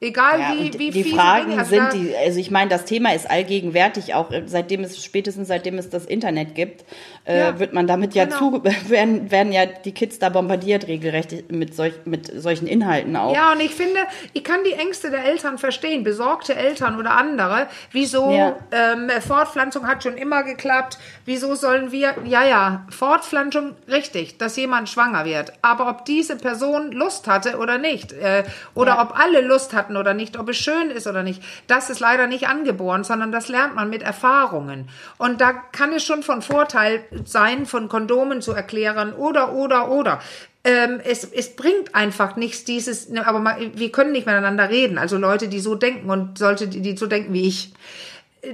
Egal 0.00 0.38
Ja, 0.38 0.52
wie, 0.56 0.78
wie 0.78 0.90
die 0.92 1.02
Fragen 1.12 1.48
Dinge, 1.48 1.58
also 1.58 1.70
sind 1.74 1.92
die, 1.92 2.14
also 2.16 2.38
ich 2.38 2.52
meine, 2.52 2.70
das 2.70 2.84
Thema 2.84 3.12
ist 3.14 3.28
allgegenwärtig, 3.28 4.14
auch 4.14 4.30
äh, 4.30 4.44
seitdem 4.46 4.84
es, 4.84 5.02
spätestens 5.04 5.48
seitdem 5.48 5.76
es 5.76 5.90
das 5.90 6.06
Internet 6.06 6.54
gibt, 6.54 6.84
äh, 7.24 7.36
Ja, 7.40 7.58
wird 7.58 7.72
man 7.72 7.88
damit 7.88 8.14
ja 8.14 8.26
genau. 8.26 8.38
zu, 8.38 8.64
werden, 8.88 9.32
werden 9.32 9.52
ja 9.52 9.66
die 9.66 9.90
Kids 9.90 10.20
da 10.20 10.28
bombardiert 10.28 10.86
regelrecht 10.86 11.50
mit, 11.50 11.74
solch, 11.74 11.94
mit 12.04 12.30
solchen 12.40 12.68
Inhalten 12.68 13.16
auch. 13.16 13.34
Ja, 13.34 13.50
und 13.50 13.60
ich 13.60 13.74
finde, 13.74 13.98
ich 14.34 14.44
kann 14.44 14.60
die 14.64 14.74
Ängste 14.74 15.10
der 15.10 15.24
Eltern 15.24 15.58
verstehen, 15.58 16.04
besorgte 16.04 16.54
Eltern 16.54 16.96
oder 16.96 17.16
andere. 17.16 17.66
Wieso 17.90 18.30
Ja. 18.30 18.54
ähm, 18.70 19.10
Fortpflanzung 19.20 19.88
hat 19.88 20.04
schon 20.04 20.16
immer 20.16 20.44
geklappt? 20.44 20.98
Wieso 21.24 21.56
sollen 21.56 21.90
wir, 21.90 22.14
ja, 22.24 22.44
ja, 22.44 22.86
Fortpflanzung, 22.90 23.74
richtig, 23.88 24.38
dass 24.38 24.56
jemand 24.56 24.88
schwanger 24.88 25.24
wird. 25.24 25.52
Aber 25.60 25.88
ob 25.90 26.04
diese 26.04 26.36
Person 26.36 26.92
Lust 26.92 27.26
hatte 27.26 27.58
oder 27.58 27.78
nicht, 27.78 28.12
äh, 28.12 28.44
oder 28.76 28.92
Ja. 28.94 29.02
ob 29.02 29.18
alle 29.18 29.40
Lust 29.40 29.72
hatten 29.74 29.87
oder 29.96 30.14
nicht, 30.14 30.38
ob 30.38 30.48
es 30.48 30.56
schön 30.56 30.90
ist 30.90 31.06
oder 31.06 31.22
nicht, 31.22 31.42
das 31.66 31.90
ist 31.90 32.00
leider 32.00 32.26
nicht 32.26 32.48
angeboren, 32.48 33.04
sondern 33.04 33.32
das 33.32 33.48
lernt 33.48 33.74
man 33.74 33.90
mit 33.90 34.02
Erfahrungen. 34.02 34.88
Und 35.16 35.40
da 35.40 35.52
kann 35.52 35.92
es 35.92 36.04
schon 36.04 36.22
von 36.22 36.42
Vorteil 36.42 37.04
sein, 37.24 37.66
von 37.66 37.88
Kondomen 37.88 38.42
zu 38.42 38.52
erklären 38.52 39.12
oder, 39.12 39.52
oder, 39.52 39.90
oder 39.90 40.20
ähm, 40.64 41.00
es, 41.02 41.24
es 41.24 41.56
bringt 41.56 41.94
einfach 41.94 42.36
nichts, 42.36 42.64
dieses, 42.64 43.08
ne, 43.08 43.26
aber 43.26 43.38
mal, 43.38 43.56
wir 43.74 43.90
können 43.90 44.12
nicht 44.12 44.26
miteinander 44.26 44.68
reden. 44.68 44.98
Also 44.98 45.16
Leute, 45.16 45.48
die 45.48 45.60
so 45.60 45.74
denken 45.76 46.10
und 46.10 46.36
solche, 46.36 46.68
die, 46.68 46.82
die 46.82 46.96
so 46.96 47.06
denken 47.06 47.32
wie 47.32 47.48
ich. 47.48 47.72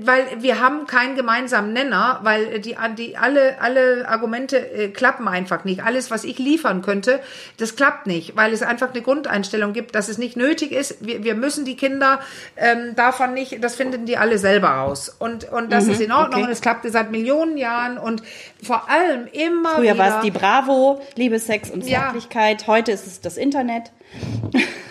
Weil 0.01 0.27
wir 0.41 0.61
haben 0.61 0.87
keinen 0.87 1.17
gemeinsamen 1.17 1.73
Nenner, 1.73 2.21
weil 2.23 2.61
die, 2.61 2.77
die 2.97 3.17
alle, 3.17 3.61
alle 3.61 4.09
Argumente 4.09 4.57
äh, 4.57 4.89
klappen 4.89 5.29
einfach 5.29 5.65
nicht. 5.65 5.85
Alles, 5.85 6.11
was 6.11 6.25
ich 6.25 6.39
liefern 6.39 6.83
könnte, 6.83 7.21
das 7.59 7.77
klappt 7.77 8.07
nicht, 8.07 8.37
weil 8.37 8.53
es 8.53 8.63
einfach 8.63 8.91
eine 8.93 9.03
Grundeinstellung 9.03 9.73
gibt, 9.73 9.95
dass 9.95 10.09
es 10.09 10.19
nicht 10.19 10.37
nötig 10.37 10.73
ist. 10.73 11.05
Wir, 11.05 11.25
wir 11.25 11.35
müssen 11.35 11.65
die 11.65 11.77
Kinder 11.77 12.21
ähm, 12.57 12.95
davon 12.97 13.35
nicht, 13.35 13.63
das 13.63 13.77
finden 13.77 14.07
die 14.07 14.17
alle 14.17 14.39
selber 14.39 14.69
raus. 14.69 15.15
Und, 15.19 15.51
und 15.51 15.73
das 15.73 15.87
ist 15.87 16.01
in 16.01 16.13
Ordnung 16.13 16.41
okay. 16.41 16.45
und 16.45 16.51
es 16.51 16.61
klappte 16.61 16.91
seit 16.91 17.11
Millionen 17.11 17.57
Jahren 17.57 17.99
und 17.99 18.23
vor 18.63 18.89
allem 18.91 19.27
immer 19.33 19.77
Früher 19.77 19.95
wieder. 19.95 19.99
war 19.99 20.17
es 20.19 20.25
die 20.25 20.31
Bravo, 20.31 21.03
Liebe, 21.17 21.39
Sex 21.39 21.71
und 21.71 21.85
Ja. 21.85 22.01
Zärtlichkeit, 22.01 22.67
heute 22.67 22.93
ist 22.93 23.07
es 23.07 23.21
das 23.21 23.37
Internet. 23.37 23.93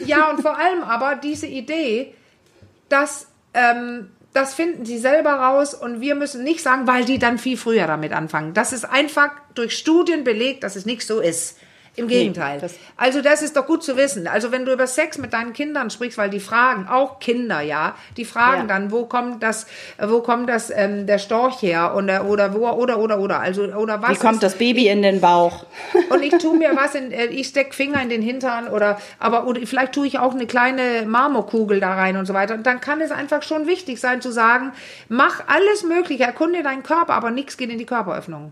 Ja, 0.06 0.30
und 0.30 0.42
vor 0.42 0.58
allem 0.58 0.84
aber 0.84 1.16
diese 1.16 1.48
Idee, 1.48 2.14
dass 2.90 3.28
ähm, 3.54 4.12
das 4.34 4.56
finden 4.56 4.86
sie 4.86 4.98
selber 4.98 5.34
raus 5.34 5.74
und 5.74 6.02
wir 6.02 6.16
müssen 6.16 6.44
nicht 6.44 6.62
sagen, 6.62 6.88
weil 6.88 7.06
die 7.06 7.20
dann 7.20 7.38
viel 7.38 7.58
früher 7.58 7.88
damit 7.88 8.14
anfangen. 8.14 8.54
Das 8.54 8.74
ist 8.74 8.84
einfach 8.84 9.30
durch 9.54 9.78
Studien 9.78 10.24
belegt, 10.24 10.64
dass 10.64 10.76
es 10.76 10.86
nicht 10.86 11.06
so 11.06 11.20
ist. 11.20 11.58
Im 11.96 12.08
Gegenteil. 12.08 12.56
Nee, 12.56 12.62
das- 12.62 12.76
also 12.98 13.22
das 13.22 13.42
ist 13.44 13.56
doch 13.56 13.68
gut 13.68 13.84
zu 13.84 13.96
wissen. 13.98 14.28
Also 14.28 14.52
wenn 14.52 14.66
du 14.66 14.74
über 14.74 14.88
Sex 14.88 15.20
mit 15.20 15.32
deinen 15.34 15.54
Kindern 15.54 15.92
sprichst, 15.92 16.18
weil 16.18 16.30
die 16.32 16.40
fragen, 16.40 16.88
auch 16.88 17.20
Kinder, 17.20 17.62
ja, 17.62 17.96
die 18.18 18.26
fragen 18.26 18.62
Ja. 18.62 18.68
dann, 18.68 18.92
wo 18.92 19.06
kommt 19.06 19.44
das, 19.44 19.68
wo 20.02 20.22
kommt 20.22 20.50
das 20.50 20.72
ähm, 20.76 21.06
der 21.06 21.20
Storch 21.20 21.62
her 21.62 21.94
oder 21.96 22.26
oder 22.26 22.54
wo 22.56 22.68
oder 22.70 22.98
oder 22.98 23.20
oder 23.20 23.40
also 23.40 23.64
oder 23.64 24.02
was 24.02 24.10
Wie 24.12 24.16
kommt 24.16 24.36
ist, 24.36 24.44
das 24.44 24.56
Baby 24.56 24.88
in 24.88 25.04
den 25.04 25.22
Bauch? 25.22 25.66
und 26.10 26.24
ich 26.24 26.36
tue 26.40 26.58
mir 26.58 26.76
was 26.76 26.96
in, 26.96 27.12
äh, 27.12 27.26
ich 27.26 27.48
steck 27.50 27.76
Finger 27.76 28.02
in 28.02 28.10
den 28.10 28.24
Hintern 28.24 28.68
oder, 28.70 28.98
aber 29.20 29.46
oder 29.46 29.62
vielleicht 29.66 29.94
tue 29.94 30.08
ich 30.08 30.18
auch 30.18 30.34
eine 30.34 30.48
kleine 30.48 31.04
Marmorkugel 31.06 31.80
da 31.80 31.94
rein 31.94 32.18
und 32.18 32.26
so 32.26 32.34
weiter. 32.34 32.56
Und 32.56 32.66
dann 32.66 32.82
kann 32.82 33.02
es 33.02 33.12
einfach 33.12 33.44
schon 33.44 33.68
wichtig 33.68 34.00
sein 34.00 34.20
zu 34.20 34.32
sagen, 34.32 34.72
mach 35.10 35.44
alles 35.48 35.84
Mögliche, 35.84 36.24
erkunde 36.24 36.64
deinen 36.64 36.82
Körper, 36.82 37.14
aber 37.14 37.30
nichts 37.30 37.56
geht 37.58 37.70
in 37.70 37.78
die 37.78 37.86
Körperöffnung. 37.86 38.52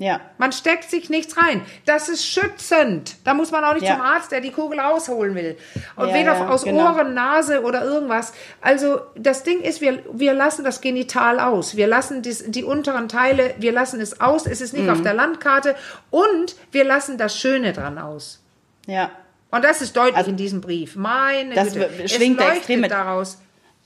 Ja. 0.00 0.20
Man 0.38 0.52
steckt 0.52 0.88
sich 0.88 1.10
nichts 1.10 1.36
rein. 1.36 1.62
Das 1.84 2.08
ist 2.08 2.24
schützend. 2.24 3.16
Da 3.24 3.34
muss 3.34 3.50
man 3.50 3.64
auch 3.64 3.74
nicht 3.74 3.84
Ja. 3.84 3.94
zum 3.94 4.00
Arzt, 4.02 4.30
der 4.30 4.40
die 4.40 4.52
Kugel 4.52 4.78
rausholen 4.78 5.34
will. 5.34 5.56
Und 5.96 6.08
Ja, 6.10 6.14
weder 6.14 6.34
ja, 6.34 6.48
aus 6.48 6.62
genau. 6.62 6.92
Ohren, 6.92 7.14
Nase 7.14 7.62
oder 7.62 7.82
irgendwas. 7.84 8.32
Also 8.60 9.00
das 9.16 9.42
Ding 9.42 9.60
ist, 9.60 9.80
wir, 9.80 9.98
wir 10.12 10.34
lassen 10.34 10.62
das 10.64 10.80
Genital 10.80 11.40
aus. 11.40 11.76
Wir 11.76 11.88
lassen 11.88 12.22
dies, 12.22 12.44
die 12.46 12.62
unteren 12.62 13.08
Teile, 13.08 13.54
wir 13.58 13.72
lassen 13.72 14.00
es 14.00 14.20
aus. 14.20 14.46
Es 14.46 14.60
ist 14.60 14.72
nicht 14.72 14.84
Mhm. 14.84 14.90
auf 14.90 15.02
der 15.02 15.14
Landkarte. 15.14 15.74
Und 16.10 16.54
wir 16.70 16.84
lassen 16.84 17.18
das 17.18 17.36
Schöne 17.36 17.72
dran 17.72 17.98
aus. 17.98 18.40
Ja. 18.86 19.10
Und 19.50 19.64
das 19.64 19.80
ist 19.82 19.96
deutlich 19.96 20.28
in 20.28 20.36
diesem 20.36 20.60
Brief. 20.60 20.94
Meine 20.94 21.54
das 21.56 21.72
Güte. 21.72 22.08
schwingt 22.08 22.38
es 22.38 22.44
da 22.44 22.44
leuchtet 22.44 22.56
extrem 22.58 22.80
mit. 22.82 22.90
daraus. 22.92 23.38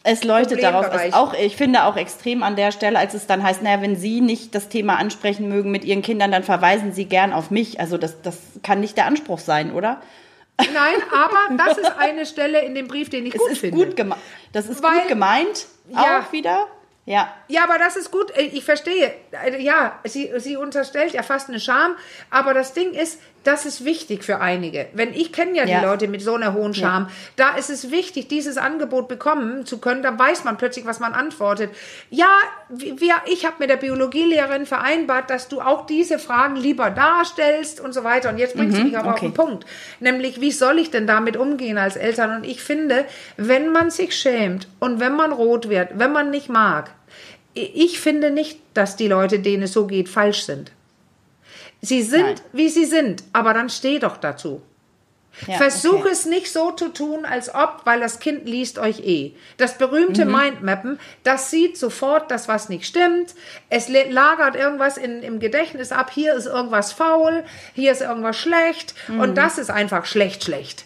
Es 0.05 0.25
leuchtet 0.25 0.63
darauf. 0.63 0.87
Auch, 1.13 1.33
ich 1.35 1.57
finde 1.57 1.85
auch 1.85 1.97
extrem 1.97 2.43
an 2.43 2.57
der 2.57 2.73
Stelle, 2.73 2.99
als 2.99 3.15
es 3.15 3.27
dann 3.27 3.43
heißt, 3.43 3.63
naja, 3.63 3.81
wenn 3.83 3.95
Sie 3.97 4.21
nicht 4.21 4.55
das 4.55 4.69
Thema 4.69 4.97
ansprechen 4.97 5.49
mögen 5.49 5.71
mit 5.71 5.85
Ihren 5.85 6.03
Kindern, 6.03 6.33
dann 6.33 6.43
verweisen 6.43 6.93
Sie 6.93 7.05
gern 7.05 7.33
auf 7.33 7.51
mich. 7.51 7.79
Also 7.79 7.99
das, 7.99 8.21
das 8.23 8.37
kann 8.63 8.81
nicht 8.81 8.97
der 8.97 9.07
Anspruch 9.07 9.39
sein, 9.39 9.73
oder? 9.73 10.01
Nein, 10.59 10.95
aber 11.13 11.57
das 11.69 11.79
ist 11.79 11.93
eine 11.99 12.27
Stelle 12.27 12.61
in 12.63 12.75
dem 12.75 12.89
Brief, 12.89 13.11
den 13.11 13.27
ich 13.27 13.35
Es 13.35 13.41
gut 13.41 13.51
ist 13.53 13.59
finde. 13.61 13.85
gut 13.87 13.97
gemeint. 13.97 14.21
Das 14.53 14.67
ist 14.69 14.83
Weil- 14.83 14.99
gut 15.01 15.09
gemeint. 15.09 15.67
Ja. 15.89 16.21
Auch 16.21 16.33
wieder. 16.33 16.67
Ja. 17.05 17.35
Ja, 17.49 17.65
aber 17.65 17.79
das 17.79 17.97
ist 17.97 18.11
gut. 18.13 18.31
Äh, 18.37 18.43
Ich 18.43 18.65
verstehe. 18.65 19.13
Äh, 19.45 19.61
Ja, 19.63 19.99
sie, 20.05 20.31
sie 20.39 20.57
unterstellt 20.57 21.13
ja 21.13 21.23
fast 21.25 21.49
eine 21.49 21.59
Scham. 21.59 21.97
Aber 22.31 22.55
das 22.55 22.75
Ding 22.75 22.93
ist, 22.93 23.19
das 23.45 23.67
ist 23.67 23.85
wichtig 23.85 24.25
für 24.25 24.41
einige. 24.41 24.87
Wenn 24.93 25.13
ich 25.13 25.33
kenne 25.33 25.57
ja 25.57 25.65
die 25.65 25.73
Ja. 25.73 25.83
Leute 25.83 26.09
mit 26.09 26.23
so 26.23 26.35
einer 26.35 26.55
hohen 26.55 26.75
Scham, 26.75 27.09
da 27.37 27.57
ist 27.57 27.71
es 27.71 27.91
wichtig, 27.91 28.29
dieses 28.29 28.57
Angebot 28.57 29.09
bekommen 29.09 29.67
zu 29.67 29.79
können. 29.79 30.03
Da 30.03 30.19
weiß 30.19 30.45
man 30.45 30.57
plötzlich, 30.57 30.87
was 30.87 31.01
man 31.01 31.13
antwortet. 31.13 31.71
Ja, 32.11 32.31
wir, 32.69 33.15
ich 33.27 33.45
habe 33.45 33.57
mit 33.59 33.71
der 33.71 33.77
Biologielehrerin 33.77 34.67
vereinbart, 34.67 35.31
dass 35.31 35.49
du 35.49 35.61
auch 35.61 35.87
diese 35.87 36.19
Fragen 36.19 36.57
lieber 36.57 36.91
darstellst 36.91 37.81
und 37.81 37.93
so 37.93 38.05
weiter. 38.05 38.31
Und 38.31 38.39
jetzt 38.39 38.57
bringst 38.57 38.79
du 38.79 38.85
mich 38.85 38.97
aber 38.97 39.11
auf 39.11 39.17
okay. 39.17 39.27
den 39.27 39.35
Punkt. 39.35 39.67
Nämlich, 40.01 40.41
wie 40.41 40.53
soll 40.53 40.79
ich 40.79 40.91
denn 40.91 41.07
damit 41.07 41.37
umgehen 41.37 41.79
als 41.79 41.97
Eltern? 41.97 42.37
Und 42.37 42.45
ich 42.45 42.63
finde, 42.63 43.05
wenn 43.37 43.73
man 43.73 43.91
sich 43.91 44.15
schämt 44.17 44.69
und 44.79 45.01
wenn 45.01 45.17
man 45.17 45.33
rot 45.33 45.69
wird, 45.69 45.91
wenn 45.99 46.13
man 46.13 46.31
nicht 46.31 46.49
mag, 46.49 46.91
ich 47.55 48.01
finde 48.01 48.31
nicht, 48.31 48.61
dass 48.75 48.97
die 48.97 49.09
Leute, 49.09 49.41
denen 49.41 49.65
es 49.65 49.73
so 49.73 49.87
geht, 49.87 50.09
falsch 50.09 50.45
sind. 50.45 50.73
Sie 51.85 52.03
sind, 52.03 52.23
Nein. 52.23 52.41
wie 52.53 52.69
sie 52.69 52.85
sind, 52.85 53.25
aber 53.33 53.55
dann 53.55 53.69
steh 53.69 53.99
doch 53.99 54.17
dazu. 54.17 54.63
ja 55.49 55.57
Versuch 55.57 56.01
okay. 56.01 56.11
es 56.13 56.27
nicht 56.27 56.53
so 56.53 56.71
zu 56.71 56.91
tun, 56.91 57.25
als 57.25 57.53
ob, 57.53 57.81
weil 57.85 57.99
das 57.99 58.21
Kind 58.21 58.47
liest 58.49 58.79
euch 58.79 59.01
eh. 59.01 59.33
Das 59.57 59.79
berühmte 59.79 60.25
Mhm. 60.25 60.33
Mindmappen, 60.33 61.01
das 61.25 61.51
sieht 61.51 61.77
sofort, 61.77 62.31
dass 62.31 62.47
was 62.47 62.69
nicht 62.69 62.87
stimmt. 62.87 63.35
Es 63.69 63.89
lagert 63.89 64.55
irgendwas 64.55 64.97
in, 64.97 65.23
im 65.23 65.41
Gedächtnis 65.41 65.91
ab. 65.91 66.13
Hier 66.13 66.35
ist 66.35 66.47
irgendwas 66.47 66.93
faul, 66.93 67.43
hier 67.75 67.91
ist 67.91 68.01
irgendwas 68.01 68.37
schlecht. 68.37 68.95
Und 69.09 69.37
das 69.37 69.59
ist 69.59 69.71
einfach 69.71 70.07
schlecht, 70.07 70.45
schlecht. 70.45 70.85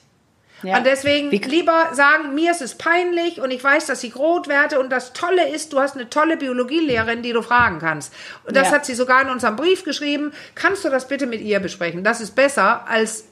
Ja. 0.62 0.78
Und 0.78 0.86
deswegen 0.86 1.30
Wie- 1.30 1.36
lieber 1.36 1.90
sagen, 1.92 2.34
mir 2.34 2.50
ist 2.50 2.62
es 2.62 2.76
peinlich 2.76 3.40
und 3.40 3.50
ich 3.50 3.62
weiß, 3.62 3.86
dass 3.86 4.02
ich 4.02 4.16
rot 4.16 4.48
werde 4.48 4.80
und 4.80 4.90
das 4.90 5.12
Tolle 5.12 5.48
ist, 5.48 5.72
du 5.72 5.80
hast 5.80 5.96
eine 5.96 6.08
tolle 6.08 6.36
Biologielehrerin, 6.38 7.22
die 7.22 7.32
du 7.32 7.42
fragen 7.42 7.78
kannst. 7.78 8.12
Und 8.44 8.56
das 8.56 8.68
Ja. 8.68 8.74
hat 8.76 8.86
sie 8.86 8.94
sogar 8.94 9.20
in 9.22 9.28
unserem 9.28 9.56
Brief 9.56 9.84
geschrieben. 9.84 10.32
Kannst 10.54 10.84
du 10.84 10.88
das 10.88 11.08
bitte 11.08 11.26
mit 11.26 11.40
ihr 11.42 11.60
besprechen? 11.60 12.04
Das 12.04 12.20
ist 12.22 12.34
besser 12.34 12.86
als 12.88 13.24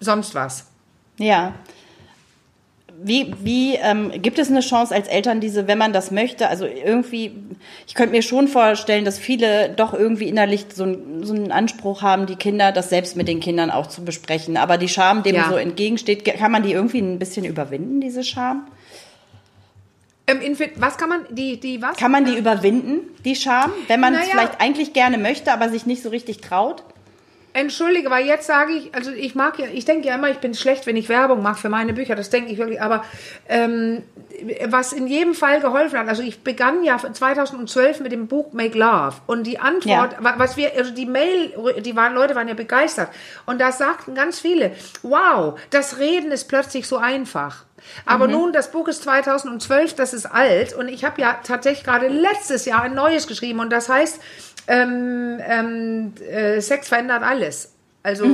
sonst 0.00 0.34
was. 0.34 0.66
Ja. 1.18 1.54
Wie, 3.00 3.32
wie 3.44 3.74
ähm, 3.76 4.10
gibt 4.20 4.40
es 4.40 4.50
eine 4.50 4.58
Chance 4.58 4.92
als 4.92 5.06
Eltern, 5.06 5.40
diese, 5.40 5.68
wenn 5.68 5.78
man 5.78 5.92
das 5.92 6.10
möchte, 6.10 6.48
also 6.48 6.66
irgendwie, 6.66 7.32
ich 7.86 7.94
könnte 7.94 8.10
mir 8.10 8.22
schon 8.22 8.48
vorstellen, 8.48 9.04
dass 9.04 9.20
viele 9.20 9.68
doch 9.70 9.94
irgendwie 9.94 10.28
innerlich 10.28 10.66
so, 10.74 10.82
ein, 10.82 11.22
so 11.22 11.32
einen 11.32 11.52
Anspruch 11.52 12.02
haben, 12.02 12.26
die 12.26 12.34
Kinder, 12.34 12.72
das 12.72 12.90
selbst 12.90 13.14
mit 13.14 13.28
den 13.28 13.38
Kindern 13.38 13.70
auch 13.70 13.86
zu 13.86 14.04
besprechen. 14.04 14.56
Aber 14.56 14.78
die 14.78 14.88
Scham, 14.88 15.22
dem 15.22 15.36
Ja. 15.36 15.48
so 15.48 15.54
entgegensteht, 15.56 16.24
kann 16.24 16.50
man 16.50 16.64
die 16.64 16.72
irgendwie 16.72 16.98
ein 16.98 17.20
bisschen 17.20 17.44
überwinden, 17.44 18.00
diese 18.00 18.24
Scham? 18.24 18.66
Ähm, 20.26 20.56
was 20.76 20.98
kann 20.98 21.08
man, 21.08 21.20
die, 21.30 21.58
die 21.60 21.80
was? 21.80 21.96
Kann 21.96 22.10
man 22.10 22.24
die 22.24 22.36
überwinden, 22.36 23.00
die 23.24 23.36
Scham, 23.36 23.70
wenn 23.86 24.00
man 24.00 24.12
es 24.14 24.20
Naja. 24.20 24.32
vielleicht 24.32 24.60
eigentlich 24.60 24.92
gerne 24.92 25.18
möchte, 25.18 25.52
aber 25.52 25.68
sich 25.68 25.86
nicht 25.86 26.02
so 26.02 26.08
richtig 26.08 26.40
traut? 26.40 26.82
Entschuldige, 27.54 28.10
weil 28.10 28.26
jetzt 28.26 28.46
sage 28.46 28.72
ich, 28.72 28.94
also 28.94 29.10
ich 29.10 29.34
mag 29.34 29.58
ja, 29.58 29.66
ich 29.72 29.84
denke 29.84 30.06
ja 30.08 30.14
immer, 30.14 30.30
ich 30.30 30.38
bin 30.38 30.54
schlecht, 30.54 30.86
wenn 30.86 30.96
ich 30.96 31.08
Werbung 31.08 31.42
mache 31.42 31.60
für 31.60 31.68
meine 31.68 31.92
Bücher, 31.92 32.14
das 32.14 32.30
denke 32.30 32.52
ich 32.52 32.58
wirklich, 32.58 32.80
aber 32.80 33.04
ähm, 33.48 34.02
was 34.66 34.92
in 34.92 35.06
jedem 35.08 35.34
Fall 35.34 35.60
geholfen 35.60 35.98
hat, 35.98 36.06
also 36.08 36.22
ich 36.22 36.44
begann 36.44 36.84
ja 36.84 36.98
2012 36.98 38.00
mit 38.00 38.12
dem 38.12 38.28
Buch 38.28 38.52
Make 38.52 38.78
Love 38.78 39.16
und 39.26 39.44
die 39.44 39.58
Antwort, 39.58 40.12
Ja. 40.12 40.18
wa- 40.24 40.34
was 40.36 40.56
wir, 40.56 40.72
also 40.76 40.92
die 40.92 41.06
Mail, 41.06 41.52
die 41.80 41.96
waren, 41.96 42.14
Leute 42.14 42.34
waren 42.36 42.46
ja 42.48 42.54
begeistert 42.54 43.08
und 43.46 43.60
da 43.60 43.72
sagten 43.72 44.14
ganz 44.14 44.38
viele, 44.38 44.72
wow, 45.02 45.58
das 45.70 45.98
Reden 45.98 46.30
ist 46.30 46.44
plötzlich 46.48 46.86
so 46.86 46.98
einfach. 46.98 47.64
Aber 48.04 48.26
nun, 48.28 48.52
das 48.52 48.70
Buch 48.72 48.88
ist 48.88 49.04
2012, 49.04 49.94
das 49.94 50.12
ist 50.12 50.26
alt 50.26 50.74
und 50.74 50.88
ich 50.88 51.04
habe 51.04 51.20
ja 51.22 51.38
tatsächlich 51.42 51.84
gerade 51.84 52.08
letztes 52.08 52.64
Jahr 52.66 52.82
ein 52.82 52.94
neues 52.94 53.26
geschrieben 53.26 53.60
und 53.60 53.70
das 53.70 53.88
heißt, 53.88 54.20
ähm, 54.68 55.40
ähm, 55.40 56.12
äh, 56.30 56.60
Sex 56.60 56.88
verändert 56.88 57.22
alles. 57.22 57.72
Also 58.02 58.26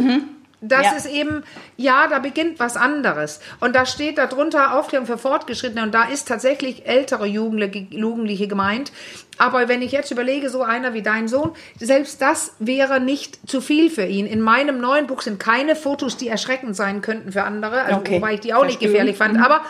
das 0.69 0.83
Ja. 0.83 0.93
ist 0.93 1.07
eben, 1.07 1.43
ja, 1.77 2.07
da 2.09 2.19
beginnt 2.19 2.59
was 2.61 2.77
anderes. 2.77 3.41
Und 3.61 3.75
da 3.77 3.87
steht 3.87 4.19
darunter 4.19 4.79
Aufklärung 4.79 5.07
für 5.07 5.19
Fortgeschrittene 5.19 5.83
und 5.83 5.93
da 5.93 6.05
ist 6.05 6.29
tatsächlich 6.29 6.87
ältere 6.87 7.27
Jugendliche, 7.27 8.49
gemeint. 8.49 8.93
Aber 9.37 9.69
wenn 9.69 9.83
ich 9.83 9.91
jetzt 9.93 10.11
überlege, 10.11 10.49
so 10.49 10.63
einer 10.63 10.95
wie 10.95 11.03
dein 11.03 11.27
Sohn, 11.29 11.53
selbst 11.81 12.23
das 12.23 12.53
wäre 12.61 13.01
nicht 13.01 13.39
zu 13.51 13.61
viel 13.61 13.91
für 13.91 14.05
ihn. 14.07 14.27
In 14.27 14.41
meinem 14.41 14.81
neuen 14.81 15.07
Buch 15.09 15.23
sind 15.23 15.41
keine 15.41 15.75
Fotos, 15.77 16.17
die 16.17 16.29
erschreckend 16.29 16.77
sein 16.77 17.01
könnten 17.03 17.33
für 17.33 17.43
andere, 17.43 17.83
also, 17.83 17.99
Okay. 18.01 18.17
wobei 18.17 18.35
ich 18.35 18.41
die 18.41 18.55
auch 18.55 18.63
nicht 18.65 18.75
Verstehe. 18.79 18.91
gefährlich 18.91 19.17
fand. 19.17 19.39
Aber, 19.45 19.63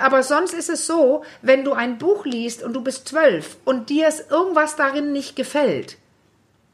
aber 0.00 0.22
sonst 0.22 0.54
ist 0.54 0.70
es 0.70 0.86
so, 0.86 1.22
wenn 1.42 1.64
du 1.64 1.72
ein 1.74 1.98
Buch 1.98 2.24
liest 2.24 2.62
und 2.62 2.72
du 2.72 2.80
bist 2.82 3.06
zwölf 3.08 3.56
und 3.64 3.90
dir 3.90 4.08
ist 4.08 4.30
irgendwas 4.30 4.76
darin 4.76 5.12
nicht 5.12 5.36
gefällt 5.36 5.98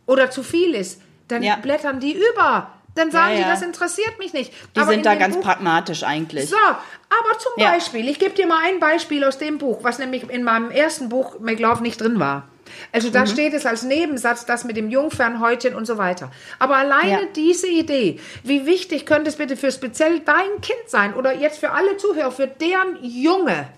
oder 0.07 0.31
zu 0.31 0.43
viel 0.43 0.75
ist, 0.75 1.01
dann 1.29 1.43
Ja. 1.43 1.57
blättern 1.57 1.99
die 2.01 2.13
über. 2.17 2.71
Dann 2.95 3.11
sagen 3.11 3.31
Ja, 3.31 3.37
die, 3.37 3.43
ja. 3.43 3.49
das 3.51 3.63
interessiert 3.63 4.19
mich 4.19 4.33
nicht. 4.33 4.53
Die 4.75 4.81
Aber 4.81 4.91
in 4.93 4.97
sind 4.97 5.07
da 5.07 5.15
ganz 5.15 5.37
Buch, 5.37 5.43
pragmatisch 5.45 6.03
eigentlich. 6.03 6.49
So, 6.51 6.57
aber 6.57 7.39
zum 7.39 7.53
Ja. 7.57 7.71
Beispiel, 7.71 8.09
ich 8.09 8.19
gebe 8.19 8.35
dir 8.35 8.47
mal 8.47 8.61
ein 8.65 8.81
Beispiel 8.81 9.23
aus 9.25 9.39
dem 9.39 9.59
Buch, 9.59 9.79
was 9.83 9.99
nämlich 9.99 10.29
in 10.29 10.43
meinem 10.43 10.71
ersten 10.71 11.09
Buch 11.09 11.39
McLaughlin 11.41 11.83
nicht 11.85 12.01
drin 12.01 12.19
war. 12.19 12.49
Also 12.93 13.09
Mhm. 13.09 13.13
da 13.13 13.27
steht 13.27 13.53
es 13.55 13.67
als 13.67 13.83
Nebensatz, 13.83 14.47
das 14.47 14.65
mit 14.65 14.77
dem 14.77 14.91
Jungfernhäutchen 14.91 15.75
und 15.75 15.87
so 15.87 15.99
weiter. 15.99 16.31
Aber 16.59 16.77
alleine 16.77 17.23
Ja. 17.23 17.29
diese 17.35 17.67
Idee, 17.69 18.21
wie 18.45 18.65
wichtig 18.67 19.07
könnte 19.07 19.29
es 19.31 19.37
bitte 19.37 19.57
für 19.57 19.73
speziell 19.73 20.21
dein 20.21 20.61
Kind 20.61 20.89
sein 20.89 21.15
oder 21.15 21.35
jetzt 21.35 21.59
für 21.59 21.71
alle 21.73 21.97
Zuhörer, 21.97 22.31
für 22.33 22.47
deren 22.47 22.97
Junge, 23.03 23.69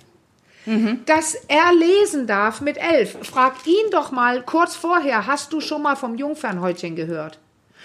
Mhm. 0.66 1.00
dass 1.06 1.34
er 1.48 1.72
lesen 1.74 2.26
darf 2.26 2.60
mit 2.60 2.76
elf. 2.78 3.16
Frag 3.22 3.66
ihn 3.66 3.90
doch 3.90 4.10
mal 4.10 4.42
kurz 4.42 4.76
vorher, 4.76 5.26
hast 5.26 5.52
du 5.52 5.60
schon 5.60 5.82
mal 5.82 5.96
vom 5.96 6.14
Jungfernhäutchen 6.14 6.94
gehört? 6.94 7.38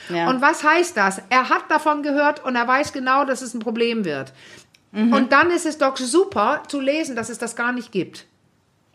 Ja. 0.10 0.30
Und 0.30 0.42
was 0.42 0.63
heißt 0.63 0.96
das? 0.96 1.22
Er 1.30 1.50
hat 1.50 1.70
davon 1.70 2.04
gehört 2.04 2.44
und 2.44 2.56
er 2.56 2.68
weiß 2.68 2.94
genau, 2.94 3.25
dass 3.25 3.42
es 3.42 3.54
ein 3.54 3.60
Problem 3.60 4.06
wird. 4.06 4.34
Mhm. 4.92 5.13
Und 5.13 5.32
dann 5.32 5.51
ist 5.51 5.66
es 5.66 5.77
doch 5.77 5.98
super 5.98 6.63
zu 6.68 6.80
lesen, 6.80 7.16
dass 7.16 7.30
es 7.30 7.38
das 7.38 7.56
gar 7.56 7.72
nicht 7.72 7.92
gibt. 7.92 8.25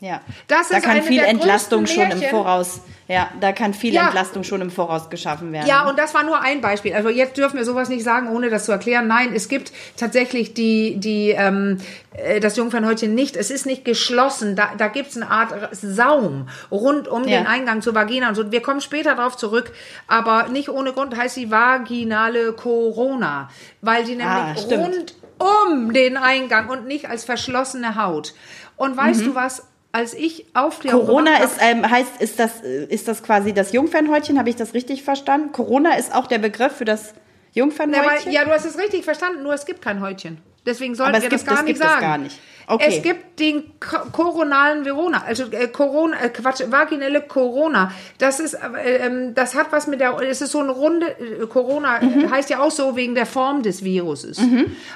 Ja. 0.02 0.20
Das 0.48 0.68
da 0.68 0.80
kann 0.80 1.00
viel 1.00 1.22
Entlastung 1.22 1.86
schon 1.86 2.10
im. 2.10 2.20
Voraus. 2.22 2.80
Ja, 3.06 3.30
da 3.40 3.52
kann 3.52 3.72
viel 3.72 3.94
Ja. 3.94 4.06
Entlastung 4.06 4.42
schon 4.42 4.60
im 4.60 4.70
Voraus 4.70 5.10
geschaffen 5.10 5.52
werden. 5.52 5.68
Ja, 5.68 5.88
und 5.88 5.96
das 5.96 6.12
war 6.12 6.24
nur 6.24 6.40
ein 6.40 6.60
Beispiel. 6.60 6.92
Also 6.92 7.08
jetzt 7.08 7.36
dürfen 7.36 7.56
wir 7.56 7.64
sowas 7.64 7.88
nicht 7.88 8.02
sagen, 8.02 8.28
ohne 8.28 8.50
das 8.50 8.64
zu 8.64 8.72
erklären. 8.72 9.06
Nein, 9.06 9.30
es 9.32 9.48
gibt 9.48 9.70
tatsächlich 9.96 10.54
die, 10.54 10.96
die, 10.98 11.30
ähm, 11.30 11.78
äh, 12.16 12.40
das 12.40 12.56
Jungfernhäutchen 12.56 13.14
nicht. 13.14 13.36
Es 13.36 13.50
ist 13.52 13.64
nicht 13.64 13.84
geschlossen. 13.84 14.56
Da, 14.56 14.70
da 14.76 14.88
gibt 14.88 15.10
es 15.10 15.16
eine 15.16 15.30
Art 15.30 15.52
Saum 15.70 16.48
rund 16.72 17.06
um 17.06 17.22
Ja. 17.28 17.38
den 17.38 17.46
Eingang 17.46 17.80
zur 17.80 17.94
Vagina 17.94 18.28
und 18.28 18.34
so. 18.34 18.50
Wir 18.50 18.60
kommen 18.62 18.80
später 18.80 19.14
darauf 19.14 19.36
zurück. 19.36 19.72
Aber 20.08 20.48
nicht 20.48 20.68
ohne 20.68 20.92
Grund 20.92 21.16
heißt 21.16 21.36
sie 21.36 21.48
vaginale 21.52 22.52
Corona, 22.54 23.50
weil 23.82 24.04
sie 24.04 24.20
Ah, 24.20 24.46
nämlich 24.46 24.64
stimmt. 24.64 24.82
rund 24.84 25.14
um 25.38 25.92
den 25.92 26.16
Eingang 26.16 26.68
und 26.70 26.86
nicht 26.88 27.08
als 27.08 27.24
verschlossene 27.24 27.94
Haut. 27.94 28.34
Und 28.76 28.96
weißt 28.96 29.26
du 29.26 29.34
was? 29.36 29.62
Als 29.92 30.14
ich 30.14 30.46
Aufklärung 30.54 31.02
Mhm. 31.02 31.06
Corona 31.06 31.36
ist, 31.44 31.56
ähm, 31.60 31.88
heißt, 31.88 32.20
ist 32.20 32.38
das, 32.38 32.62
äh, 32.62 32.84
ist 32.86 33.08
das 33.08 33.22
quasi 33.22 33.52
das 33.52 33.72
Jungfernhäutchen? 33.72 34.38
Habe 34.38 34.48
ich 34.48 34.56
das 34.56 34.72
richtig 34.74 35.02
verstanden? 35.02 35.52
Corona 35.52 35.94
ist 35.96 36.14
auch 36.14 36.26
der 36.26 36.38
Begriff 36.38 36.72
für 36.72 36.86
das 36.86 37.12
Jungfernhäutchen? 37.52 38.32
ja, 38.32 38.44
du 38.44 38.50
hast 38.50 38.64
es 38.64 38.78
richtig 38.78 39.04
verstanden, 39.04 39.42
nur 39.42 39.52
es 39.52 39.66
gibt 39.66 39.82
kein 39.82 40.00
Häutchen. 40.00 40.38
Deswegen 40.64 40.94
sollten 40.94 41.14
wir 41.14 41.20
gibt, 41.28 41.32
das 41.32 41.44
gar 41.44 41.56
es 41.58 41.62
nicht 41.64 41.74
gibt 41.74 41.78
sagen. 41.84 41.94
es 41.96 42.00
gar 42.00 42.18
nicht. 42.18 42.38
Okay. 42.68 42.84
Es 42.96 43.02
gibt 43.02 43.40
den 43.40 43.72
Ko- 43.80 44.08
koronalen 44.12 44.84
Verona, 44.84 45.24
also 45.26 45.44
äh, 45.50 45.66
Corona, 45.66 46.22
äh, 46.22 46.28
Quatsch, 46.28 46.62
vaginelle 46.68 47.20
Corona. 47.20 47.90
Das 48.18 48.38
ist, 48.38 48.54
äh, 48.54 48.98
ähm, 48.98 49.34
das 49.34 49.56
hat 49.56 49.72
was 49.72 49.88
mit 49.88 50.00
der, 50.00 50.16
es 50.22 50.40
ist 50.40 50.52
so 50.52 50.60
eine 50.60 50.70
runde 50.70 51.08
äh, 51.18 51.46
Corona 51.48 52.00
Mhm. 52.00 52.24
äh, 52.26 52.28
heißt 52.30 52.48
ja 52.48 52.60
auch 52.60 52.70
so 52.70 52.94
wegen 52.94 53.16
der 53.16 53.26
Form 53.26 53.62
des 53.64 53.82
Viruses. 53.82 54.38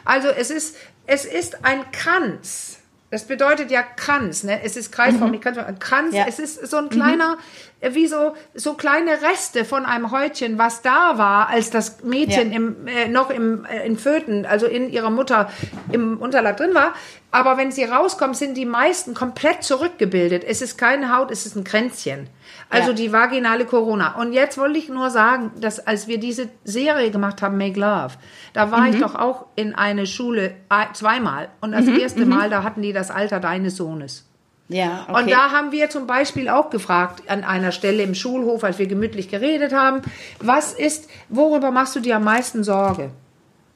Also 0.04 0.28
es 0.28 0.50
ist, 0.50 0.76
es 1.08 1.24
ist 1.24 1.64
ein 1.64 1.80
Kranz. 1.90 2.78
Das 3.16 3.25
bedeutet 3.25 3.70
ja 3.70 3.82
Kranz, 3.82 4.44
ne? 4.44 4.61
Es 4.62 4.76
ist 4.76 4.92
kreisförmig, 4.92 5.40
Kranz, 5.40 5.56
Kranz. 5.78 6.11
Mhm. 6.11 6.18
Ja. 6.18 6.26
Es 6.28 6.38
ist 6.38 6.66
so 6.66 6.76
ein 6.76 6.90
kleiner, 6.90 7.38
äh, 7.80 7.94
wie 7.94 8.06
so 8.06 8.35
so 8.52 8.75
kleine 8.75 9.12
Reste 9.23 9.64
von 9.64 9.87
einem 9.87 10.11
Häutchen, 10.11 10.58
was 10.58 10.82
da 10.82 11.16
war, 11.16 11.49
als 11.49 11.70
das 11.70 12.02
Mädchen 12.02 12.50
Ja. 12.50 12.56
im, 12.56 12.87
äh, 12.87 13.08
noch 13.08 13.30
im 13.30 13.64
äh, 13.64 13.87
in 13.87 13.96
Föten, 13.96 14.44
also 14.44 14.66
in 14.66 14.90
ihrer 14.90 15.08
Mutter 15.08 15.50
im 15.92 16.18
Unterleib 16.18 16.58
drin 16.58 16.75
war. 16.75 16.92
Aber 17.30 17.56
wenn 17.56 17.73
sie 17.73 17.85
rauskommt, 17.85 18.37
sind 18.37 18.54
die 18.54 18.66
meisten 18.66 19.14
komplett 19.14 19.62
zurückgebildet. 19.62 20.44
Es 20.44 20.61
ist 20.61 20.76
keine 20.76 21.16
Haut, 21.16 21.30
es 21.30 21.46
ist 21.46 21.56
ein 21.56 21.64
Kränzchen. 21.64 22.28
Also 22.68 22.88
Ja. 22.90 22.94
die 22.96 23.12
vaginale 23.12 23.64
Corona. 23.64 24.16
Und 24.20 24.32
jetzt 24.32 24.58
wollte 24.58 24.78
ich 24.78 24.88
nur 24.88 25.11
sagen, 25.11 25.52
dass 25.61 25.78
als 25.87 26.08
wir 26.08 26.18
diese 26.18 26.49
Serie 26.64 27.11
gemacht 27.12 27.40
haben, 27.42 27.56
Make 27.58 27.78
Love, 27.78 28.14
da 28.54 28.70
war 28.73 28.80
Mhm. 28.80 28.87
ich 28.94 29.00
doch 29.00 29.14
auch 29.14 29.46
in 29.54 29.75
eine 29.75 30.06
Schule 30.06 30.49
äh, 30.68 30.92
zweimal. 30.92 31.49
Und 31.61 31.73
das 31.73 31.85
Mhm, 31.87 31.99
erste 32.00 32.26
Mal, 32.26 32.50
da 32.50 32.64
hatten 32.64 32.82
die 32.82 32.92
das 32.92 33.11
Alter 33.12 33.38
deines 33.38 33.76
Sohnes. 33.76 34.25
Ja, 34.68 35.06
okay. 35.08 35.23
Und 35.23 35.30
da 35.30 35.52
haben 35.52 35.70
wir 35.70 35.90
zum 35.90 36.08
Beispiel 36.08 36.49
auch 36.49 36.70
gefragt 36.70 37.23
an 37.30 37.44
einer 37.44 37.70
Stelle 37.70 38.02
im 38.02 38.16
Schulhof, 38.16 38.64
als 38.64 38.80
wir 38.80 38.88
gemütlich 38.88 39.28
geredet 39.28 39.73
haben, 39.73 40.02
was 40.40 40.73
ist, 40.73 41.08
worüber 41.28 41.70
machst 41.70 41.94
du 41.94 42.00
dir 42.00 42.16
am 42.16 42.25
meisten 42.25 42.64
Sorge? 42.64 43.11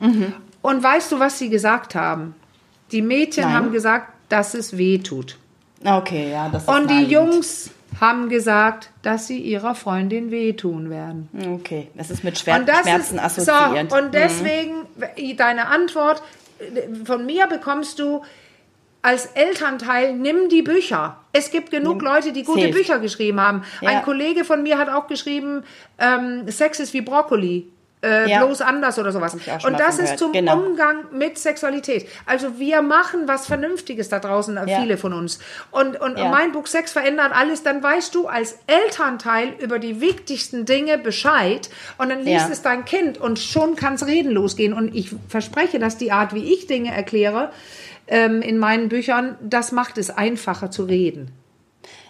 Mhm. 0.00 0.32
Und 0.62 0.82
weißt 0.82 1.12
du, 1.12 1.20
was 1.20 1.38
sie 1.38 1.48
gesagt 1.48 1.94
haben? 1.94 2.34
Die 2.90 3.02
Mädchen 3.02 3.44
Nein. 3.44 3.52
haben 3.54 3.72
gesagt, 3.72 4.12
dass 4.30 4.54
es 4.54 4.76
weh 4.76 4.98
tut. 4.98 5.38
okay, 5.84 6.32
ja, 6.32 6.48
das 6.48 6.64
ist 6.64 6.68
Und 6.68 6.90
die. 6.90 7.04
Jungs 7.04 7.70
haben 8.00 8.28
gesagt, 8.30 8.90
dass 9.02 9.26
sie 9.26 9.38
ihrer 9.38 9.74
Freundin 9.74 10.30
wehtun 10.30 10.88
werden. 10.88 11.28
Okay, 11.54 11.88
es 11.96 12.10
ist 12.10 12.24
mit 12.24 12.38
Schwer 12.38 12.56
Und 12.56 12.68
das 12.68 12.80
Schmerzen 12.80 13.16
ist, 13.16 13.22
assoziiert. 13.22 13.90
So, 13.90 13.96
und 13.96 14.14
deswegen, 14.14 14.86
deine 15.36 15.66
Antwort, 15.66 16.22
von 17.04 17.26
mir 17.26 17.46
bekommst 17.46 17.98
du 17.98 18.22
als 19.02 19.26
Elternteil, 19.26 20.14
nimm 20.14 20.48
die 20.48 20.62
Bücher. 20.62 21.16
Es 21.32 21.50
gibt 21.50 21.70
genug 21.70 22.02
Leute, 22.02 22.32
die 22.32 22.42
gute 22.42 22.60
hilft. 22.60 22.78
Bücher 22.78 22.98
geschrieben 22.98 23.40
haben. 23.40 23.62
Ja. 23.80 23.90
Ein 23.90 24.02
Kollege 24.02 24.44
von 24.44 24.62
mir 24.62 24.78
hat 24.78 24.88
auch 24.88 25.06
geschrieben, 25.06 25.62
ähm, 25.98 26.50
Sex 26.50 26.80
ist 26.80 26.92
wie 26.92 27.00
Brokkoli. 27.00 27.70
Äh, 28.02 28.30
Ja. 28.30 28.44
bloß 28.44 28.62
anders 28.62 28.98
oder 28.98 29.12
sowas. 29.12 29.36
schon 29.60 29.70
Und 29.72 29.78
das 29.78 29.98
ist 29.98 30.18
zum 30.18 30.32
Genau. 30.32 30.56
Umgang 30.58 31.04
mit 31.12 31.36
Sexualität. 31.36 32.08
Also 32.24 32.58
wir 32.58 32.80
machen 32.80 33.28
was 33.28 33.46
Vernünftiges 33.46 34.08
da 34.08 34.18
draußen, 34.20 34.56
äh, 34.56 34.70
Ja. 34.70 34.80
viele 34.80 34.96
von 34.96 35.12
uns. 35.12 35.38
Und, 35.70 36.00
und 36.00 36.16
Ja. 36.18 36.30
mein 36.30 36.52
Buch 36.52 36.66
Sex 36.66 36.92
verändert 36.92 37.32
alles, 37.34 37.62
dann 37.62 37.82
weißt 37.82 38.14
du 38.14 38.26
als 38.26 38.58
Elternteil 38.66 39.52
über 39.58 39.78
die 39.78 40.00
wichtigsten 40.00 40.64
Dinge 40.64 40.96
Bescheid 40.96 41.68
und 41.98 42.08
dann 42.08 42.20
liest 42.20 42.46
Ja. 42.46 42.52
es 42.52 42.62
dein 42.62 42.86
Kind 42.86 43.18
und 43.18 43.38
schon 43.38 43.76
kann 43.76 43.94
es 43.94 44.06
reden 44.06 44.30
losgehen. 44.30 44.72
Und 44.72 44.94
ich 44.94 45.14
verspreche, 45.28 45.78
dass 45.78 45.98
die 45.98 46.10
Art, 46.10 46.34
wie 46.34 46.54
ich 46.54 46.66
Dinge 46.66 46.94
erkläre, 46.94 47.50
ähm, 48.08 48.40
in 48.40 48.56
meinen 48.58 48.88
Büchern, 48.88 49.36
das 49.42 49.72
macht 49.72 49.98
es 49.98 50.08
einfacher 50.10 50.70
zu 50.70 50.84
reden. 50.84 51.32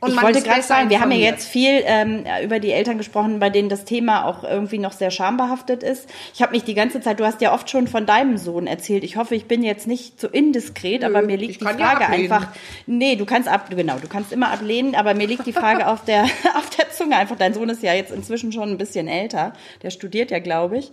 Und 0.00 0.14
ich 0.14 0.22
wollte 0.22 0.40
gerade 0.40 0.62
sagen, 0.62 0.88
wir 0.88 1.00
haben 1.00 1.10
ja 1.10 1.18
jetzt 1.18 1.46
viel 1.46 1.82
ähm, 1.84 2.24
über 2.42 2.58
die 2.58 2.72
Eltern 2.72 2.96
gesprochen, 2.96 3.38
bei 3.38 3.50
denen 3.50 3.68
das 3.68 3.84
Thema 3.84 4.24
auch 4.24 4.44
irgendwie 4.44 4.78
noch 4.78 4.92
sehr 4.92 5.10
schambehaftet 5.10 5.82
ist. 5.82 6.08
Ich 6.34 6.40
habe 6.40 6.52
mich 6.52 6.64
die 6.64 6.74
ganze 6.74 7.00
Zeit, 7.02 7.20
du 7.20 7.26
hast 7.26 7.40
ja 7.42 7.52
oft 7.52 7.68
schon 7.68 7.86
von 7.86 8.06
deinem 8.06 8.38
Sohn 8.38 8.66
erzählt. 8.66 9.04
Ich 9.04 9.16
hoffe, 9.16 9.34
ich 9.34 9.44
bin 9.44 9.62
jetzt 9.62 9.86
nicht 9.86 10.18
zu 10.18 10.28
indiskret, 10.28 11.04
aber 11.04 11.20
mir 11.20 11.36
liegt 11.36 11.60
die 11.60 11.64
ja 11.64 11.74
Frage 11.74 12.06
einfach. 12.06 12.48
Nee, 12.86 13.16
du 13.16 13.26
kannst 13.26 13.48
ab, 13.48 13.68
genau, 13.68 13.98
du 13.98 14.08
kannst 14.08 14.32
immer 14.32 14.50
ablehnen, 14.50 14.94
aber 14.94 15.14
mir 15.14 15.26
liegt 15.26 15.46
die 15.46 15.52
Frage 15.52 15.86
auf 15.86 16.04
der 16.04 16.24
auf 16.56 16.70
der 16.70 16.90
Zunge 16.90 17.16
einfach. 17.16 17.36
Dein 17.36 17.52
Sohn 17.52 17.68
ist 17.68 17.82
ja 17.82 17.92
jetzt 17.92 18.10
inzwischen 18.10 18.52
schon 18.52 18.70
ein 18.70 18.78
bisschen 18.78 19.06
älter. 19.06 19.52
Der 19.82 19.90
studiert 19.90 20.30
ja, 20.30 20.38
glaube 20.38 20.78
ich. 20.78 20.92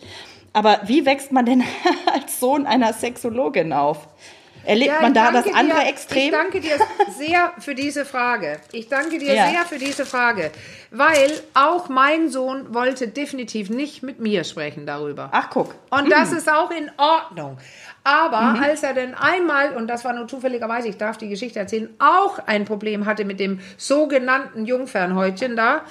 Aber 0.52 0.82
wie 0.86 1.06
wächst 1.06 1.32
man 1.32 1.46
denn 1.46 1.64
als 2.14 2.40
Sohn 2.40 2.66
einer 2.66 2.92
Sexologin 2.92 3.72
auf? 3.72 4.08
Erlebt 4.68 4.92
Ja, 4.96 5.02
man 5.02 5.14
da 5.14 5.32
das 5.32 5.46
andere 5.54 5.80
dir, 5.82 5.88
Extrem? 5.88 6.24
Ich 6.26 6.32
danke 6.32 6.60
dir 6.60 6.78
sehr 7.18 7.54
für 7.60 7.74
diese 7.74 8.04
Frage. 8.04 8.60
Ich 8.74 8.90
danke 8.90 9.18
dir 9.18 9.34
Ja. 9.34 9.50
sehr 9.50 9.62
für 9.66 9.78
diese 9.78 10.06
Frage, 10.06 10.52
weil 10.92 11.32
auch 11.54 11.88
mein 11.88 12.30
Sohn 12.30 12.74
wollte 12.74 13.08
definitiv 13.08 13.70
nicht 13.70 14.04
mit 14.04 14.20
mir 14.20 14.44
sprechen 14.44 14.86
darüber. 14.86 15.30
Ach, 15.32 15.50
guck. 15.50 15.74
Und 15.90 16.12
das 16.12 16.34
ist 16.34 16.52
auch 16.52 16.70
in 16.72 16.92
Ordnung. 16.98 17.58
Aber 18.04 18.42
Mhm. 18.42 18.64
als 18.64 18.84
er 18.84 18.94
denn 18.94 19.16
einmal, 19.16 19.74
und 19.76 19.88
das 19.88 20.04
war 20.04 20.12
nur 20.14 20.28
zufälligerweise, 20.28 20.90
ich 20.90 20.98
darf 20.98 21.18
die 21.18 21.30
Geschichte 21.30 21.60
erzählen, 21.60 21.90
auch 22.00 22.40
ein 22.46 22.66
Problem 22.66 23.06
hatte 23.06 23.24
mit 23.24 23.40
dem 23.40 23.62
sogenannten 23.78 24.66
Jungfernhäutchen 24.66 25.56
da, 25.56 25.82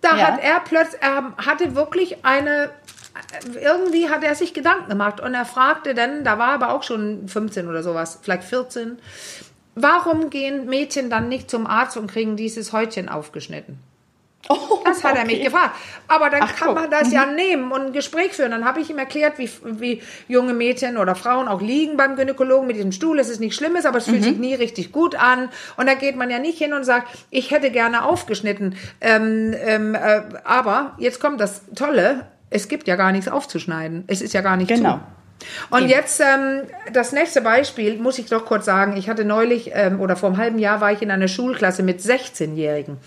da 0.00 0.16
Ja. 0.16 0.26
hat 0.28 0.42
er 0.42 0.60
plötzlich, 0.60 1.02
er 1.02 1.32
hatte 1.44 1.74
wirklich 1.74 2.24
eine, 2.24 2.70
irgendwie 3.60 4.08
hat 4.08 4.24
er 4.24 4.34
sich 4.34 4.54
Gedanken 4.54 4.88
gemacht 4.88 5.20
und 5.20 5.34
er 5.34 5.44
fragte 5.44 5.94
dann, 5.94 6.24
da 6.24 6.38
war 6.38 6.52
aber 6.52 6.74
auch 6.74 6.82
schon 6.82 7.28
15 7.28 7.68
oder 7.68 7.82
sowas, 7.82 8.18
vielleicht 8.22 8.44
14, 8.44 8.98
warum 9.74 10.30
gehen 10.30 10.66
Mädchen 10.66 11.10
dann 11.10 11.28
nicht 11.28 11.50
zum 11.50 11.66
Arzt 11.66 11.96
und 11.96 12.10
kriegen 12.10 12.36
dieses 12.36 12.72
Häutchen 12.72 13.08
aufgeschnitten? 13.08 13.78
Das 14.84 15.02
hat 15.02 15.16
er 15.16 15.24
mich 15.24 15.42
gefragt. 15.42 15.74
Aber 16.08 16.28
dann 16.28 16.42
Ach, 16.42 16.54
kann 16.54 16.68
guck. 16.68 16.76
man 16.76 16.90
das 16.90 17.10
ja 17.10 17.26
nehmen 17.26 17.72
und 17.72 17.86
ein 17.86 17.92
Gespräch 17.92 18.32
führen. 18.32 18.50
Dann 18.50 18.64
habe 18.64 18.80
ich 18.80 18.90
ihm 18.90 18.98
erklärt, 18.98 19.38
wie, 19.38 19.48
wie 19.62 20.02
junge 20.28 20.52
Mädchen 20.52 20.98
oder 20.98 21.14
Frauen 21.14 21.48
auch 21.48 21.62
liegen 21.62 21.96
beim 21.96 22.16
Gynäkologen 22.16 22.66
mit 22.66 22.76
diesem 22.76 22.92
Stuhl. 22.92 23.18
Es 23.18 23.30
ist 23.30 23.40
nicht 23.40 23.54
Schlimmes, 23.54 23.86
aber 23.86 23.98
es 23.98 24.04
fühlt 24.04 24.22
sich 24.22 24.36
nie 24.36 24.54
richtig 24.54 24.92
gut 24.92 25.14
an. 25.14 25.48
Und 25.76 25.86
da 25.86 25.94
geht 25.94 26.16
man 26.16 26.30
ja 26.30 26.38
nicht 26.38 26.58
hin 26.58 26.74
und 26.74 26.84
sagt, 26.84 27.08
ich 27.30 27.50
hätte 27.50 27.70
gerne 27.70 28.04
aufgeschnitten. 28.04 28.76
Ähm, 29.00 29.54
ähm, 29.58 29.94
äh, 29.94 30.22
aber 30.44 30.94
jetzt 30.98 31.20
kommt 31.20 31.40
das 31.40 31.62
Tolle, 31.74 32.26
es 32.54 32.68
gibt 32.68 32.86
ja 32.86 32.94
gar 32.94 33.10
nichts 33.10 33.28
aufzuschneiden. 33.28 34.04
Es 34.06 34.22
ist 34.22 34.32
ja 34.32 34.40
gar 34.40 34.56
nicht 34.56 34.68
Genau. 34.68 34.94
zu. 34.94 35.00
Und 35.76 35.88
jetzt 35.88 36.20
ähm, 36.20 36.62
das 36.92 37.10
nächste 37.10 37.40
Beispiel, 37.40 37.98
muss 37.98 38.18
ich 38.18 38.26
doch 38.26 38.44
kurz 38.46 38.64
sagen. 38.64 38.96
Ich 38.96 39.08
hatte 39.08 39.24
neulich 39.24 39.72
ähm, 39.74 40.00
oder 40.00 40.14
vor 40.14 40.28
einem 40.28 40.38
halben 40.38 40.58
Jahr 40.60 40.80
war 40.80 40.92
ich 40.92 41.02
in 41.02 41.10
einer 41.10 41.26
Schulklasse 41.26 41.82
mit 41.82 42.00
16-Jährigen. 42.00 42.98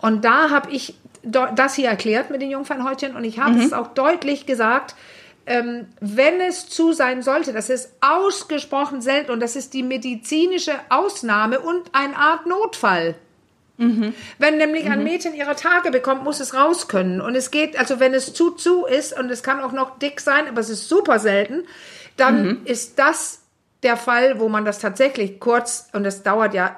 Und 0.00 0.24
da 0.24 0.48
habe 0.50 0.70
ich 0.70 0.94
das 1.22 1.74
hier 1.74 1.90
erklärt 1.90 2.30
mit 2.30 2.40
den 2.40 2.50
Jungfernhäutchen 2.50 3.14
und 3.14 3.24
ich 3.24 3.38
habe 3.38 3.58
es 3.58 3.72
auch 3.74 3.88
deutlich 3.88 4.46
gesagt, 4.46 4.94
ähm, 5.46 5.86
wenn 6.00 6.40
es 6.40 6.68
zu 6.68 6.92
sein 6.92 7.22
sollte, 7.22 7.52
das 7.52 7.68
ist 7.68 7.92
ausgesprochen 8.00 9.02
selten 9.02 9.32
und 9.32 9.40
das 9.40 9.54
ist 9.54 9.74
die 9.74 9.82
medizinische 9.82 10.72
Ausnahme 10.88 11.60
und 11.60 11.90
eine 11.92 12.16
Art 12.16 12.46
Notfall. 12.46 13.16
Wenn 14.38 14.56
nämlich 14.58 14.90
ein 14.90 15.04
Mädchen 15.04 15.34
ihre 15.34 15.54
Tage 15.54 15.90
bekommt, 15.90 16.24
muss 16.24 16.40
es 16.40 16.52
raus 16.52 16.88
können. 16.88 17.20
Und 17.20 17.36
es 17.36 17.50
geht, 17.50 17.78
also 17.78 18.00
wenn 18.00 18.12
es 18.12 18.34
zu 18.34 18.50
zu 18.50 18.84
ist 18.84 19.16
und 19.16 19.30
es 19.30 19.42
kann 19.42 19.60
auch 19.60 19.72
noch 19.72 19.98
dick 19.98 20.20
sein, 20.20 20.48
aber 20.48 20.60
es 20.60 20.68
ist 20.68 20.88
super 20.88 21.20
selten, 21.20 21.64
dann 22.16 22.64
ist 22.64 22.98
das 22.98 23.42
der 23.84 23.96
Fall, 23.96 24.40
wo 24.40 24.48
man 24.48 24.64
das 24.64 24.80
tatsächlich 24.80 25.38
kurz, 25.38 25.88
und 25.92 26.02
das 26.02 26.24
dauert 26.24 26.54
ja 26.54 26.76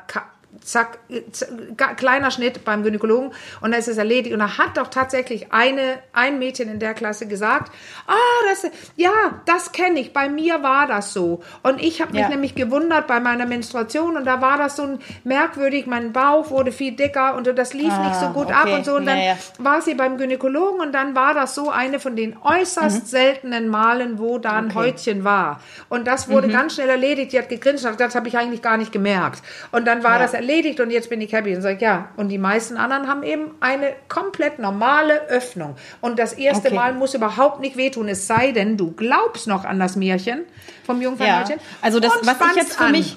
zack, 0.62 0.98
z- 1.32 1.48
ga- 1.76 1.94
kleiner 1.94 2.30
Schnitt 2.30 2.64
beim 2.64 2.82
Gynäkologen 2.82 3.30
und 3.60 3.70
dann 3.70 3.78
ist 3.80 3.88
es 3.88 3.96
erledigt. 3.98 4.32
Und 4.34 4.40
da 4.40 4.58
hat 4.58 4.76
doch 4.76 4.88
tatsächlich 4.88 5.52
eine, 5.52 5.98
ein 6.12 6.38
Mädchen 6.38 6.68
in 6.70 6.78
der 6.78 6.94
Klasse 6.94 7.26
gesagt, 7.26 7.72
ah, 8.06 8.14
das, 8.48 8.70
ja, 8.96 9.10
das 9.46 9.72
kenne 9.72 10.00
ich, 10.00 10.12
bei 10.12 10.28
mir 10.28 10.62
war 10.62 10.86
das 10.86 11.12
so. 11.12 11.42
Und 11.62 11.80
ich 11.82 12.00
habe 12.02 12.12
mich 12.12 12.20
Ja. 12.22 12.28
nämlich 12.28 12.54
gewundert 12.54 13.06
bei 13.06 13.20
meiner 13.20 13.46
Menstruation 13.46 14.16
und 14.16 14.24
da 14.26 14.40
war 14.40 14.58
das 14.58 14.76
so 14.76 14.82
ein 14.82 14.98
merkwürdig, 15.24 15.86
mein 15.86 16.12
Bauch 16.12 16.50
wurde 16.50 16.72
viel 16.72 16.92
dicker 16.92 17.36
und 17.36 17.46
das 17.46 17.72
lief 17.74 17.92
Ah, 17.92 18.08
nicht 18.08 18.16
so 18.20 18.28
gut 18.30 18.46
okay. 18.46 18.54
ab 18.54 18.68
und 18.72 18.84
so. 18.84 18.96
Und 18.96 19.06
dann 19.06 19.18
Ja, 19.18 19.24
ja. 19.24 19.36
war 19.58 19.80
sie 19.82 19.94
beim 19.94 20.18
Gynäkologen 20.18 20.80
und 20.80 20.92
dann 20.92 21.14
war 21.14 21.34
das 21.34 21.54
so 21.54 21.70
eine 21.70 22.00
von 22.00 22.16
den 22.16 22.36
äußerst 22.42 23.08
seltenen 23.08 23.68
Malen, 23.68 24.18
wo 24.18 24.38
da 24.38 24.52
ein 24.52 24.64
Mhm. 24.64 24.70
Okay. 24.70 24.78
Mhm. 24.78 24.80
Häutchen 24.80 25.24
war. 25.24 25.60
Und 25.88 26.06
das 26.06 26.28
wurde 26.28 26.48
ganz 26.48 26.74
schnell 26.74 26.88
erledigt. 26.88 27.32
Die 27.32 27.38
hat 27.38 27.48
gegrinst 27.48 27.84
und 27.84 27.92
gesagt, 27.92 28.00
das 28.00 28.14
habe 28.14 28.28
ich 28.28 28.36
eigentlich 28.36 28.62
gar 28.62 28.76
nicht 28.76 28.92
gemerkt. 28.92 29.42
Und 29.72 29.86
dann 29.86 30.02
war 30.04 30.12
Ja. 30.16 30.18
das 30.20 30.32
erledigt 30.40 30.80
und 30.80 30.90
jetzt 30.90 31.08
bin 31.10 31.20
ich 31.20 31.32
happy. 31.32 31.54
Und 31.54 31.62
sage 31.62 31.78
ja. 31.84 32.08
Und 32.16 32.28
die 32.28 32.38
meisten 32.38 32.76
anderen 32.76 33.06
haben 33.08 33.22
eben 33.22 33.52
eine 33.60 33.92
komplett 34.08 34.58
normale 34.58 35.28
Öffnung. 35.28 35.76
Und 36.00 36.18
das 36.18 36.32
erste 36.32 36.68
Okay. 36.68 36.76
Mal 36.76 36.94
muss 36.94 37.14
überhaupt 37.14 37.60
nicht 37.60 37.76
wehtun, 37.76 38.08
es 38.08 38.26
sei 38.26 38.52
denn, 38.52 38.76
du 38.76 38.92
glaubst 38.92 39.46
noch 39.46 39.64
an 39.64 39.78
das 39.78 39.96
Märchen 39.96 40.40
vom 40.84 40.96
Ja, 41.00 41.08
Jungfernhäutchen. 41.08 41.60
also 41.82 42.00
das, 42.00 42.12
was 42.22 42.36
ich 42.50 42.56
jetzt 42.56 42.74
für 42.76 42.84
an. 42.84 42.92
mich, 42.92 43.16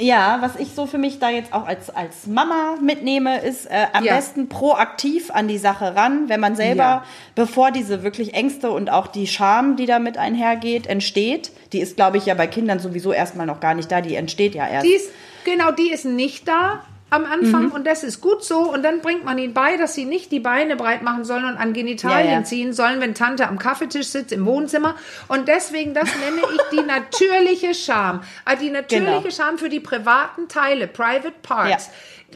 ja, 0.00 0.38
was 0.40 0.54
ich 0.56 0.68
so 0.76 0.86
für 0.86 0.98
mich 0.98 1.18
da 1.18 1.28
jetzt 1.28 1.52
auch 1.52 1.66
als, 1.66 1.90
als 1.90 2.26
Mama 2.28 2.76
mitnehme, 2.80 3.40
ist 3.40 3.66
äh, 3.66 3.86
am 3.92 4.04
Ja. 4.04 4.14
besten 4.14 4.48
proaktiv 4.48 5.30
an 5.32 5.48
die 5.48 5.58
Sache 5.58 5.96
ran, 5.96 6.28
wenn 6.28 6.38
man 6.38 6.54
selber, 6.54 6.82
Ja. 6.82 7.04
bevor 7.34 7.72
diese 7.72 8.04
wirklich 8.04 8.32
Ängste 8.34 8.70
und 8.70 8.90
auch 8.90 9.08
die 9.08 9.26
Scham, 9.26 9.74
die 9.76 9.86
damit 9.86 10.16
einhergeht, 10.16 10.86
entsteht, 10.86 11.50
die 11.72 11.80
ist, 11.80 11.96
glaube 11.96 12.16
ich, 12.16 12.26
ja 12.26 12.34
bei 12.34 12.46
Kindern 12.46 12.78
sowieso 12.78 13.12
erstmal 13.12 13.46
noch 13.46 13.58
gar 13.60 13.74
nicht 13.74 13.90
da, 13.90 14.00
die 14.00 14.14
entsteht 14.14 14.54
ja 14.54 14.68
erst. 14.68 14.86
Die 14.86 14.92
ist, 14.92 15.10
genau, 15.44 15.70
die 15.70 15.90
ist 15.92 16.04
nicht 16.04 16.46
da. 16.48 16.84
am 17.10 17.24
Anfang 17.24 17.70
und 17.70 17.86
das 17.86 18.04
ist 18.04 18.20
gut 18.20 18.44
so 18.44 18.70
und 18.70 18.82
dann 18.82 19.00
bringt 19.00 19.24
man 19.24 19.38
ihnen 19.38 19.54
bei, 19.54 19.78
dass 19.78 19.94
sie 19.94 20.04
nicht 20.04 20.30
die 20.30 20.40
Beine 20.40 20.76
breit 20.76 21.00
machen 21.02 21.24
sollen 21.24 21.46
und 21.46 21.56
an 21.56 21.72
Genitalien 21.72 22.28
Ja, 22.30 22.38
ja. 22.40 22.44
ziehen 22.44 22.74
sollen, 22.74 23.00
wenn 23.00 23.14
Tante 23.14 23.48
am 23.48 23.58
Kaffeetisch 23.58 24.08
sitzt 24.08 24.30
im 24.30 24.44
Wohnzimmer 24.44 24.94
und 25.28 25.48
deswegen, 25.48 25.94
das 25.94 26.04
nenne 26.16 26.42
ich 26.54 26.60
die 26.70 26.82
natürliche 26.86 27.72
Scham. 27.72 28.20
Also 28.44 28.62
die 28.62 28.68
natürliche 28.70 29.22
Genau. 29.22 29.30
Scham 29.30 29.56
für 29.56 29.70
die 29.70 29.80
privaten 29.80 30.48
Teile, 30.48 30.86
private 30.86 31.32
parts. 31.42 31.88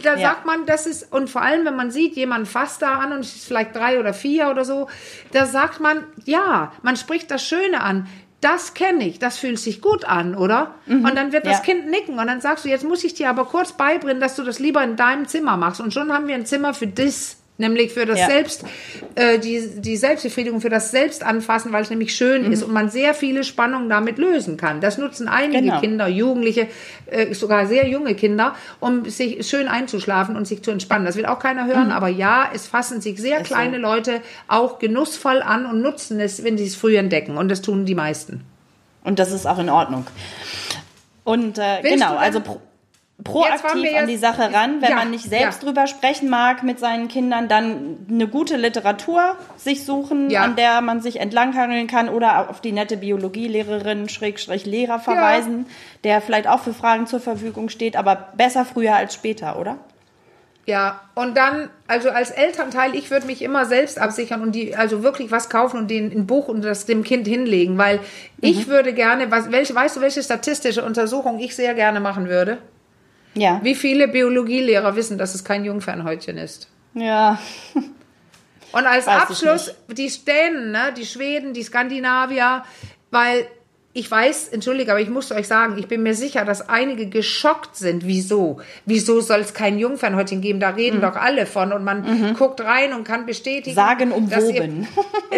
Da 0.03 0.15
Ja. 0.15 0.31
sagt 0.31 0.47
man, 0.47 0.65
das 0.65 0.87
ist, 0.87 1.13
und 1.13 1.29
vor 1.29 1.43
allem, 1.43 1.67
wenn 1.67 1.77
man 1.77 1.91
sieht, 1.91 2.17
jemand 2.17 2.49
fasst 2.49 2.81
da 2.81 2.95
an 2.95 3.13
und 3.13 3.21
ist 3.21 3.45
vielleicht 3.45 3.77
drei 3.77 4.01
oder 4.01 4.15
vier 4.15 4.49
oder 4.49 4.65
so, 4.65 4.89
da 5.33 5.45
sagt 5.45 5.81
man, 5.81 6.03
ja, 6.25 6.73
man 6.81 6.97
spricht 6.97 7.31
das 7.31 7.47
Schöne 7.47 7.83
an. 7.83 8.09
Das 8.43 8.75
kenne 8.75 9.07
ich, 9.07 9.19
das 9.19 9.39
fühlt 9.39 9.59
sich 9.59 9.81
gut 9.81 10.05
an, 10.05 10.35
oder? 10.35 10.75
Und 11.07 11.15
dann 11.17 11.33
wird 11.33 11.47
das 11.47 11.59
Ja. 11.59 11.65
Kind 11.65 11.89
nicken 11.89 12.19
und 12.19 12.27
dann 12.27 12.41
sagst 12.41 12.65
du, 12.65 12.69
jetzt 12.69 12.85
muss 12.85 13.05
ich 13.05 13.15
dir 13.15 13.31
aber 13.31 13.45
kurz 13.45 13.73
beibringen, 13.73 14.21
dass 14.21 14.35
du 14.37 14.43
das 14.43 14.59
lieber 14.59 14.83
in 14.83 14.97
deinem 14.97 15.27
Zimmer 15.29 15.57
machst. 15.57 15.81
Und 15.81 15.95
schon 15.95 16.13
haben 16.13 16.27
wir 16.27 16.35
ein 16.35 16.45
Zimmer 16.45 16.75
für 16.75 16.89
das, 16.89 17.37
nämlich 17.59 17.93
für 17.93 18.07
das 18.07 18.19
Ja. 18.19 18.27
Selbst, 18.27 18.65
äh, 19.15 19.39
die, 19.39 19.81
die 19.81 19.97
Selbstbefriedigung, 19.97 20.61
für 20.61 20.69
das 20.69 20.91
Selbstanfassen, 20.91 21.73
weil 21.73 21.83
es 21.83 21.91
nämlich 21.91 22.15
schön 22.15 22.51
ist 22.51 22.63
und 22.63 22.73
man 22.73 22.89
sehr 22.91 23.15
viele 23.15 23.45
Spannungen 23.45 23.89
damit 23.89 24.19
lösen 24.19 24.57
kann. 24.57 24.81
Das 24.81 24.99
nutzen 24.99 25.29
einige 25.29 25.63
Genau. 25.63 25.81
Kinder, 25.81 26.09
Jugendliche, 26.09 26.67
äh, 27.07 27.33
sogar 27.35 27.67
sehr 27.67 27.89
junge 27.89 28.15
Kinder, 28.15 28.55
um 28.81 29.09
sich 29.09 29.47
schön 29.47 29.69
einzuschlafen 29.69 30.37
und 30.37 30.47
sich 30.47 30.63
zu 30.63 30.71
entspannen. 30.71 31.07
Das 31.07 31.17
will 31.17 31.27
auch 31.27 31.39
keiner 31.39 31.67
hören, 31.67 31.93
aber 31.93 32.09
ja, 32.09 32.51
es 32.53 32.67
fassen 32.67 33.01
sich 33.01 33.21
sehr 33.21 33.39
so. 33.39 33.45
kleine 33.45 33.79
Leute 33.79 34.21
auch 34.49 34.79
genussvoll 34.79 35.43
an 35.43 35.67
und 35.67 35.83
nutzen 35.83 36.21
es, 36.21 36.43
wenn 36.45 36.59
sie 36.59 36.67
es 36.67 36.75
früh 36.75 36.97
entdecken. 36.97 37.37
Und 37.37 37.49
das 37.49 37.63
tun 37.63 37.85
die 37.85 37.95
meisten. 37.95 38.45
Und 39.05 39.19
das 39.19 39.31
ist 39.33 39.47
auch 39.47 39.59
in 39.59 39.69
Ordnung. 39.69 40.07
Und 41.25 41.59
äh, 41.59 41.83
genau, 41.83 42.17
also 42.17 42.41
pro, 42.41 42.61
proaktiv 43.25 43.97
an 43.97 44.07
die 44.07 44.17
Sache 44.17 44.53
ran. 44.53 44.81
Wenn 44.81 44.91
Ja, 44.91 44.97
man 44.97 45.11
nicht 45.11 45.25
selbst 45.29 45.63
ja. 45.63 45.69
drüber 45.69 45.87
sprechen 45.87 46.29
mag 46.31 46.63
mit 46.63 46.79
seinen 46.79 47.09
Kindern, 47.09 47.49
dann 47.49 47.99
eine 48.11 48.27
gute 48.29 48.57
Literatur 48.57 49.37
sich 49.57 49.85
suchen, 49.85 50.31
Ja. 50.31 50.43
an 50.43 50.57
der 50.57 50.81
man 50.81 51.01
sich 51.01 51.21
entlanghangeln 51.21 51.87
kann 51.87 52.09
oder 52.09 52.51
auf 52.51 52.61
die 52.61 52.73
nette 52.73 52.97
Biologielehrerin, 52.97 54.09
Schrägstrich 54.09 54.67
Lehrer 54.67 54.99
verweisen, 54.99 55.67
der 56.05 56.21
vielleicht 56.21 56.49
auch 56.49 56.61
für 56.61 56.75
Fragen 56.75 57.07
zur 57.07 57.21
Verfügung 57.21 57.69
steht, 57.69 57.97
aber 57.97 58.29
besser 58.37 58.65
früher 58.65 58.95
als 58.97 59.15
später, 59.15 59.59
oder? 59.59 59.79
Ja, 60.65 61.01
und 61.17 61.37
dann, 61.37 61.71
also 61.89 62.11
als 62.11 62.31
Elternteil, 62.31 62.95
ich 62.95 63.11
würde 63.11 63.27
mich 63.27 63.43
immer 63.43 63.65
selbst 63.67 63.99
absichern 63.99 64.43
und 64.43 64.53
die, 64.55 64.77
also 64.77 65.03
wirklich 65.03 65.33
was 65.33 65.51
kaufen 65.51 65.77
und 65.77 65.91
den 65.91 66.13
ein 66.13 66.27
Buch 66.29 66.47
und 66.47 66.63
das 66.65 66.87
dem 66.87 67.03
Kind 67.03 67.27
hinlegen, 67.27 67.79
weil 67.79 67.99
ich 68.41 68.69
würde 68.69 68.93
gerne, 68.93 69.29
was, 69.33 69.51
welche, 69.51 69.75
weißt 69.75 69.97
du, 69.97 70.01
welche 70.03 70.23
statistische 70.23 70.85
Untersuchung 70.85 71.41
ich 71.41 71.57
sehr 71.57 71.75
gerne 71.75 71.99
machen 71.99 72.29
würde? 72.29 72.59
Ja. 73.35 73.61
Wie 73.63 73.75
viele 73.75 74.09
Biologielehrer 74.09 74.97
wissen, 74.97 75.19
dass 75.19 75.35
es 75.35 75.45
kein 75.45 75.65
Jungfernhäutchen 75.65 76.37
ist? 76.37 76.69
Ja. 76.95 77.39
Und 77.75 78.87
als 78.87 79.07
Weiß 79.07 79.23
Abschluss 79.23 79.75
die 79.89 80.11
Dänen, 80.27 80.73
ne, 80.73 80.93
die 80.97 81.07
Schweden, 81.07 81.53
die 81.53 81.63
Skandinavier, 81.63 82.65
weil 83.11 83.47
ich 83.95 84.11
weiß, 84.11 84.49
entschuldige, 84.49 84.91
aber 84.91 85.01
ich 85.03 85.11
muss 85.11 85.31
euch 85.33 85.47
sagen, 85.47 85.77
ich 85.77 85.87
bin 85.87 86.03
mir 86.03 86.15
sicher, 86.15 86.47
dass 86.47 86.67
einige 86.71 87.09
geschockt 87.09 87.77
sind. 87.77 88.07
Wieso? 88.07 88.59
Wieso 88.87 89.21
soll 89.21 89.41
es 89.41 89.53
kein 89.53 89.79
Jungfernhäutchen 89.79 90.41
geben? 90.41 90.61
Da 90.61 90.71
reden 90.71 90.97
Mhm. 90.99 91.03
doch 91.03 91.17
alle 91.17 91.45
von 91.45 91.73
und 91.75 91.85
man 91.85 92.35
guckt 92.39 92.63
rein 92.63 92.95
und 92.95 93.05
kann 93.05 93.27
bestätigen. 93.27 93.77
dass 93.77 93.85
ihr- 93.85 93.89
Sagenumwoben. 93.89 94.89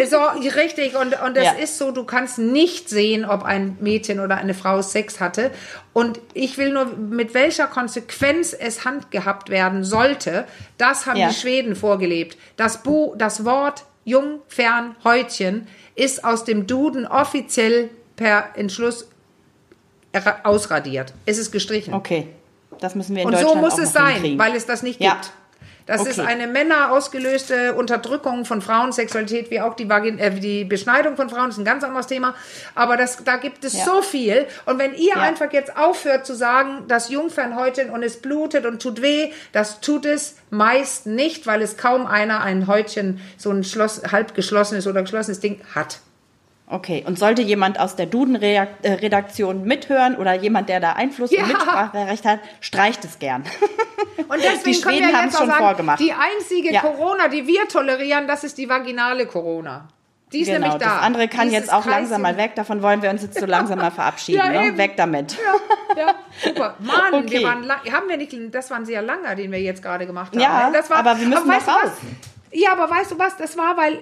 So, 0.09 0.17
richtig. 0.57 0.95
Und, 0.95 1.19
und 1.21 1.35
das 1.37 1.45
Ja. 1.45 1.51
ist 1.53 1.77
so, 1.77 1.91
du 1.91 2.03
kannst 2.03 2.37
nicht 2.37 2.89
sehen, 2.89 3.25
ob 3.25 3.43
ein 3.43 3.77
Mädchen 3.81 4.19
oder 4.19 4.35
eine 4.37 4.53
Frau 4.53 4.81
Sex 4.81 5.19
hatte. 5.19 5.51
Und 5.93 6.19
ich 6.33 6.57
will 6.57 6.71
nur, 6.73 6.85
mit 6.85 7.33
welcher 7.33 7.67
Konsequenz 7.67 8.53
es 8.53 8.83
handgehabt 8.85 9.49
werden 9.49 9.83
sollte, 9.85 10.45
das 10.77 11.05
haben 11.05 11.17
Ja. 11.17 11.29
die 11.29 11.33
Schweden 11.33 11.75
vorgelebt. 11.75 12.37
Das, 12.57 12.83
Bu 12.83 13.15
das 13.17 13.43
Wort 13.45 13.83
Jungfernhäutchen 14.03 15.67
ist 15.95 16.23
aus 16.23 16.43
dem 16.43 16.67
Duden 16.67 17.05
offiziell 17.07 17.89
per 18.15 18.49
Entschluss 18.55 19.07
ausradiert. 20.43 21.13
Es 21.25 21.37
ist 21.37 21.51
gestrichen. 21.51 21.93
Okay. 21.93 22.27
Das 22.79 22.95
müssen 22.95 23.15
wir 23.15 23.23
in 23.23 23.27
Und 23.29 23.35
so 23.37 23.41
Deutschland 23.43 23.61
muss 23.63 23.73
auch 23.73 23.79
es 23.79 23.93
sein, 23.93 24.13
hinkriegen. 24.15 24.39
weil 24.39 24.55
es 24.55 24.65
das 24.65 24.81
nicht 24.83 25.01
Ja. 25.01 25.13
gibt. 25.13 25.31
Das 25.87 26.03
ist 26.03 26.17
Okay. 26.17 26.27
eine 26.27 26.47
Männer 26.47 26.91
ausgelöste 26.91 27.75
Unterdrückung 27.75 28.43
von 28.45 28.59
Frauensexualität, 28.59 29.51
wie 29.51 29.61
auch 29.61 29.75
die, 29.75 29.87
Vagin 29.87 30.17
äh, 30.17 30.31
die 30.39 30.63
Beschneidung 30.63 31.15
von 31.15 31.29
Frauen, 31.29 31.45
das 31.45 31.55
ist 31.55 31.59
ein 31.59 31.65
ganz 31.65 31.83
anderes 31.83 32.07
Thema. 32.07 32.33
Aber 32.73 32.97
das, 32.97 33.23
da 33.23 33.37
gibt 33.37 33.63
es 33.63 33.73
Ja. 33.77 33.85
so 33.85 34.01
viel. 34.01 34.47
Und 34.65 34.79
wenn 34.79 34.95
ihr 34.95 35.09
Ja. 35.15 35.21
einfach 35.21 35.53
jetzt 35.53 35.77
aufhört 35.77 36.25
zu 36.25 36.33
sagen, 36.35 36.85
das 36.87 37.09
Jungfernhäutchen 37.09 37.91
und 37.91 38.01
es 38.01 38.19
blutet 38.19 38.65
und 38.65 38.81
tut 38.81 39.03
weh, 39.03 39.31
das 39.51 39.79
tut 39.79 40.07
es 40.07 40.37
meist 40.49 41.05
nicht, 41.05 41.45
weil 41.45 41.61
es 41.61 41.77
kaum 41.77 42.07
einer 42.07 42.41
ein 42.41 42.65
Häutchen, 42.65 43.21
so 43.37 43.51
ein 43.51 43.63
Schloss, 43.63 44.01
halb 44.11 44.33
geschlossenes 44.33 44.87
oder 44.87 45.03
geschlossenes 45.03 45.39
Ding 45.39 45.61
hat. 45.75 45.99
Okay, 46.67 47.03
und 47.05 47.19
sollte 47.19 47.43
jemand 47.43 47.79
aus 47.79 47.95
der 47.95 48.07
Duden-Redaktion 48.07 49.65
mithören 49.65 50.15
oder 50.17 50.33
jemand, 50.33 50.67
der 50.69 50.79
da 50.79 50.93
Einfluss 50.93 51.29
Ja. 51.31 51.41
und 51.43 51.49
Mitspracherecht 51.49 52.25
hat, 52.25 52.39
streicht 52.59 53.05
es 53.05 53.19
gern. 53.19 53.43
Und 54.27 54.37
deswegen 54.43 54.63
Die 54.63 54.73
Schweden 54.73 55.15
haben 55.15 55.27
es 55.27 55.37
schon 55.37 55.47
sagen, 55.47 55.59
vorgemacht. 55.63 55.99
die 55.99 56.11
einzige 56.13 56.73
Ja. 56.73 56.81
Corona, 56.81 57.27
die 57.27 57.45
wir 57.45 57.67
tolerieren, 57.67 58.27
das 58.27 58.43
ist 58.43 58.57
die 58.57 58.67
vaginale 58.67 59.27
Corona. 59.27 59.87
Die 60.33 60.41
ist 60.41 60.47
genau, 60.47 60.61
nämlich 60.61 60.81
da. 60.83 60.95
das 60.95 61.03
andere 61.03 61.27
kann 61.27 61.49
Dieses 61.49 61.65
jetzt 61.65 61.73
auch 61.73 61.85
langsam 61.85 62.23
mal 62.23 62.35
weg. 62.35 62.55
Davon 62.55 62.81
wollen 62.81 63.01
wir 63.03 63.11
uns 63.11 63.21
jetzt 63.21 63.39
so 63.39 63.45
langsam 63.45 63.77
mal 63.77 63.91
verabschieden. 63.91 64.41
Ja, 64.53 64.63
ne? 64.63 64.75
Weg 64.75 64.97
damit. 64.97 65.37
Ja, 65.95 66.15
super. 66.43 66.75
Mann, 66.79 67.13
Okay. 67.13 67.29
wir 67.41 67.43
waren 67.43 67.63
lang, 67.63 67.77
haben 67.91 68.09
wir 68.09 68.17
nicht, 68.17 68.35
das 68.51 68.71
war 68.71 68.77
ein 68.77 68.85
sehr 68.87 69.03
langer, 69.03 69.35
den 69.35 69.51
wir 69.51 69.61
jetzt 69.61 69.83
gerade 69.83 70.07
gemacht 70.07 70.31
haben. 70.31 70.39
Ja, 70.41 70.71
das 70.73 70.89
war, 70.89 70.97
aber 70.97 71.19
wir 71.19 71.27
müssen 71.27 71.47
weißt 71.47 71.67
noch 71.67 71.75
raus. 71.75 71.91
Was? 71.91 72.59
Ja, 72.59 72.71
aber 72.71 72.89
weißt 72.89 73.11
du 73.11 73.19
was, 73.19 73.37
das 73.37 73.55
war, 73.55 73.77
weil, 73.77 73.99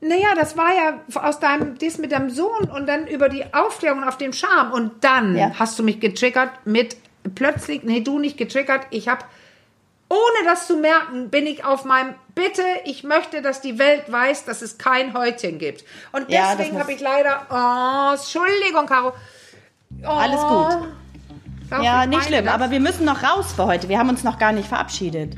naja, 0.00 0.34
das 0.36 0.56
war 0.56 0.70
ja 0.74 1.00
aus 1.22 1.40
deinem, 1.40 1.76
das 1.78 1.98
mit 1.98 2.12
deinem 2.12 2.30
Sohn 2.30 2.64
und 2.70 2.86
dann 2.88 3.06
über 3.06 3.28
die 3.28 3.44
Aufklärung 3.52 4.04
auf 4.04 4.16
dem 4.18 4.32
Charme 4.32 4.72
und 4.72 5.04
dann 5.04 5.36
Ja. 5.36 5.52
hast 5.58 5.78
du 5.78 5.82
mich 5.82 6.00
getriggert 6.00 6.50
mit 6.64 6.96
plötzlich, 7.34 7.82
nee, 7.82 8.00
du 8.00 8.18
nicht 8.18 8.36
getriggert, 8.38 8.86
ich 8.90 9.08
habe 9.08 9.24
ohne 10.10 10.46
das 10.46 10.66
zu 10.66 10.76
merken, 10.78 11.28
bin 11.28 11.46
ich 11.46 11.64
auf 11.64 11.84
meinem 11.84 12.14
Bitte, 12.34 12.62
ich 12.84 13.04
möchte, 13.04 13.42
dass 13.42 13.60
die 13.60 13.78
Welt 13.78 14.10
weiß, 14.10 14.44
dass 14.46 14.62
es 14.62 14.78
kein 14.78 15.12
Häutchen 15.12 15.58
gibt. 15.58 15.84
Und 16.12 16.30
Ja, 16.30 16.54
deswegen 16.54 16.74
muss- 16.74 16.82
habe 16.84 16.92
ich 16.92 17.00
leider, 17.00 17.46
oh, 17.50 18.14
Entschuldigung, 18.14 18.86
Caro. 18.86 19.12
Oh, 20.04 20.06
Alles 20.06 20.40
gut. 20.40 20.88
Ja, 21.82 22.04
ich 22.04 22.08
nicht 22.08 22.24
schlimm, 22.24 22.46
das? 22.46 22.54
aber 22.54 22.70
wir 22.70 22.80
müssen 22.80 23.04
noch 23.04 23.22
raus 23.22 23.52
für 23.54 23.66
heute. 23.66 23.90
Wir 23.90 23.98
haben 23.98 24.08
uns 24.08 24.24
noch 24.24 24.38
gar 24.38 24.52
nicht 24.52 24.68
verabschiedet. 24.68 25.34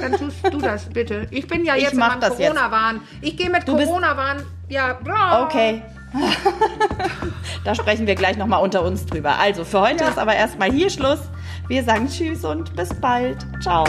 Dann 0.00 0.12
tust 0.12 0.36
du 0.50 0.58
das 0.58 0.86
bitte. 0.88 1.26
Ich 1.30 1.46
bin 1.46 1.64
ja 1.64 1.76
Ich 1.76 1.82
jetzt 1.84 1.92
in 1.92 1.98
mach 1.98 2.10
meinem 2.10 2.20
das. 2.20 2.36
Corona-Wahn. 2.36 3.00
Ich 3.20 3.36
gehe 3.36 3.50
mit 3.50 3.66
Corona-Wahn. 3.66 4.42
Ja, 4.68 4.94
bra. 4.94 5.42
Okay. 5.44 5.82
da 7.64 7.74
sprechen 7.74 8.06
wir 8.06 8.14
gleich 8.14 8.36
nochmal 8.36 8.62
unter 8.62 8.82
uns 8.84 9.04
drüber. 9.06 9.38
Also, 9.38 9.64
für 9.64 9.80
heute 9.80 10.04
Ja. 10.04 10.10
ist 10.10 10.18
aber 10.18 10.34
erstmal 10.34 10.70
hier 10.70 10.88
Schluss. 10.90 11.20
Wir 11.68 11.82
sagen 11.84 12.08
Tschüss 12.08 12.44
und 12.44 12.74
bis 12.76 12.88
bald. 13.00 13.44
Ciao. 13.60 13.84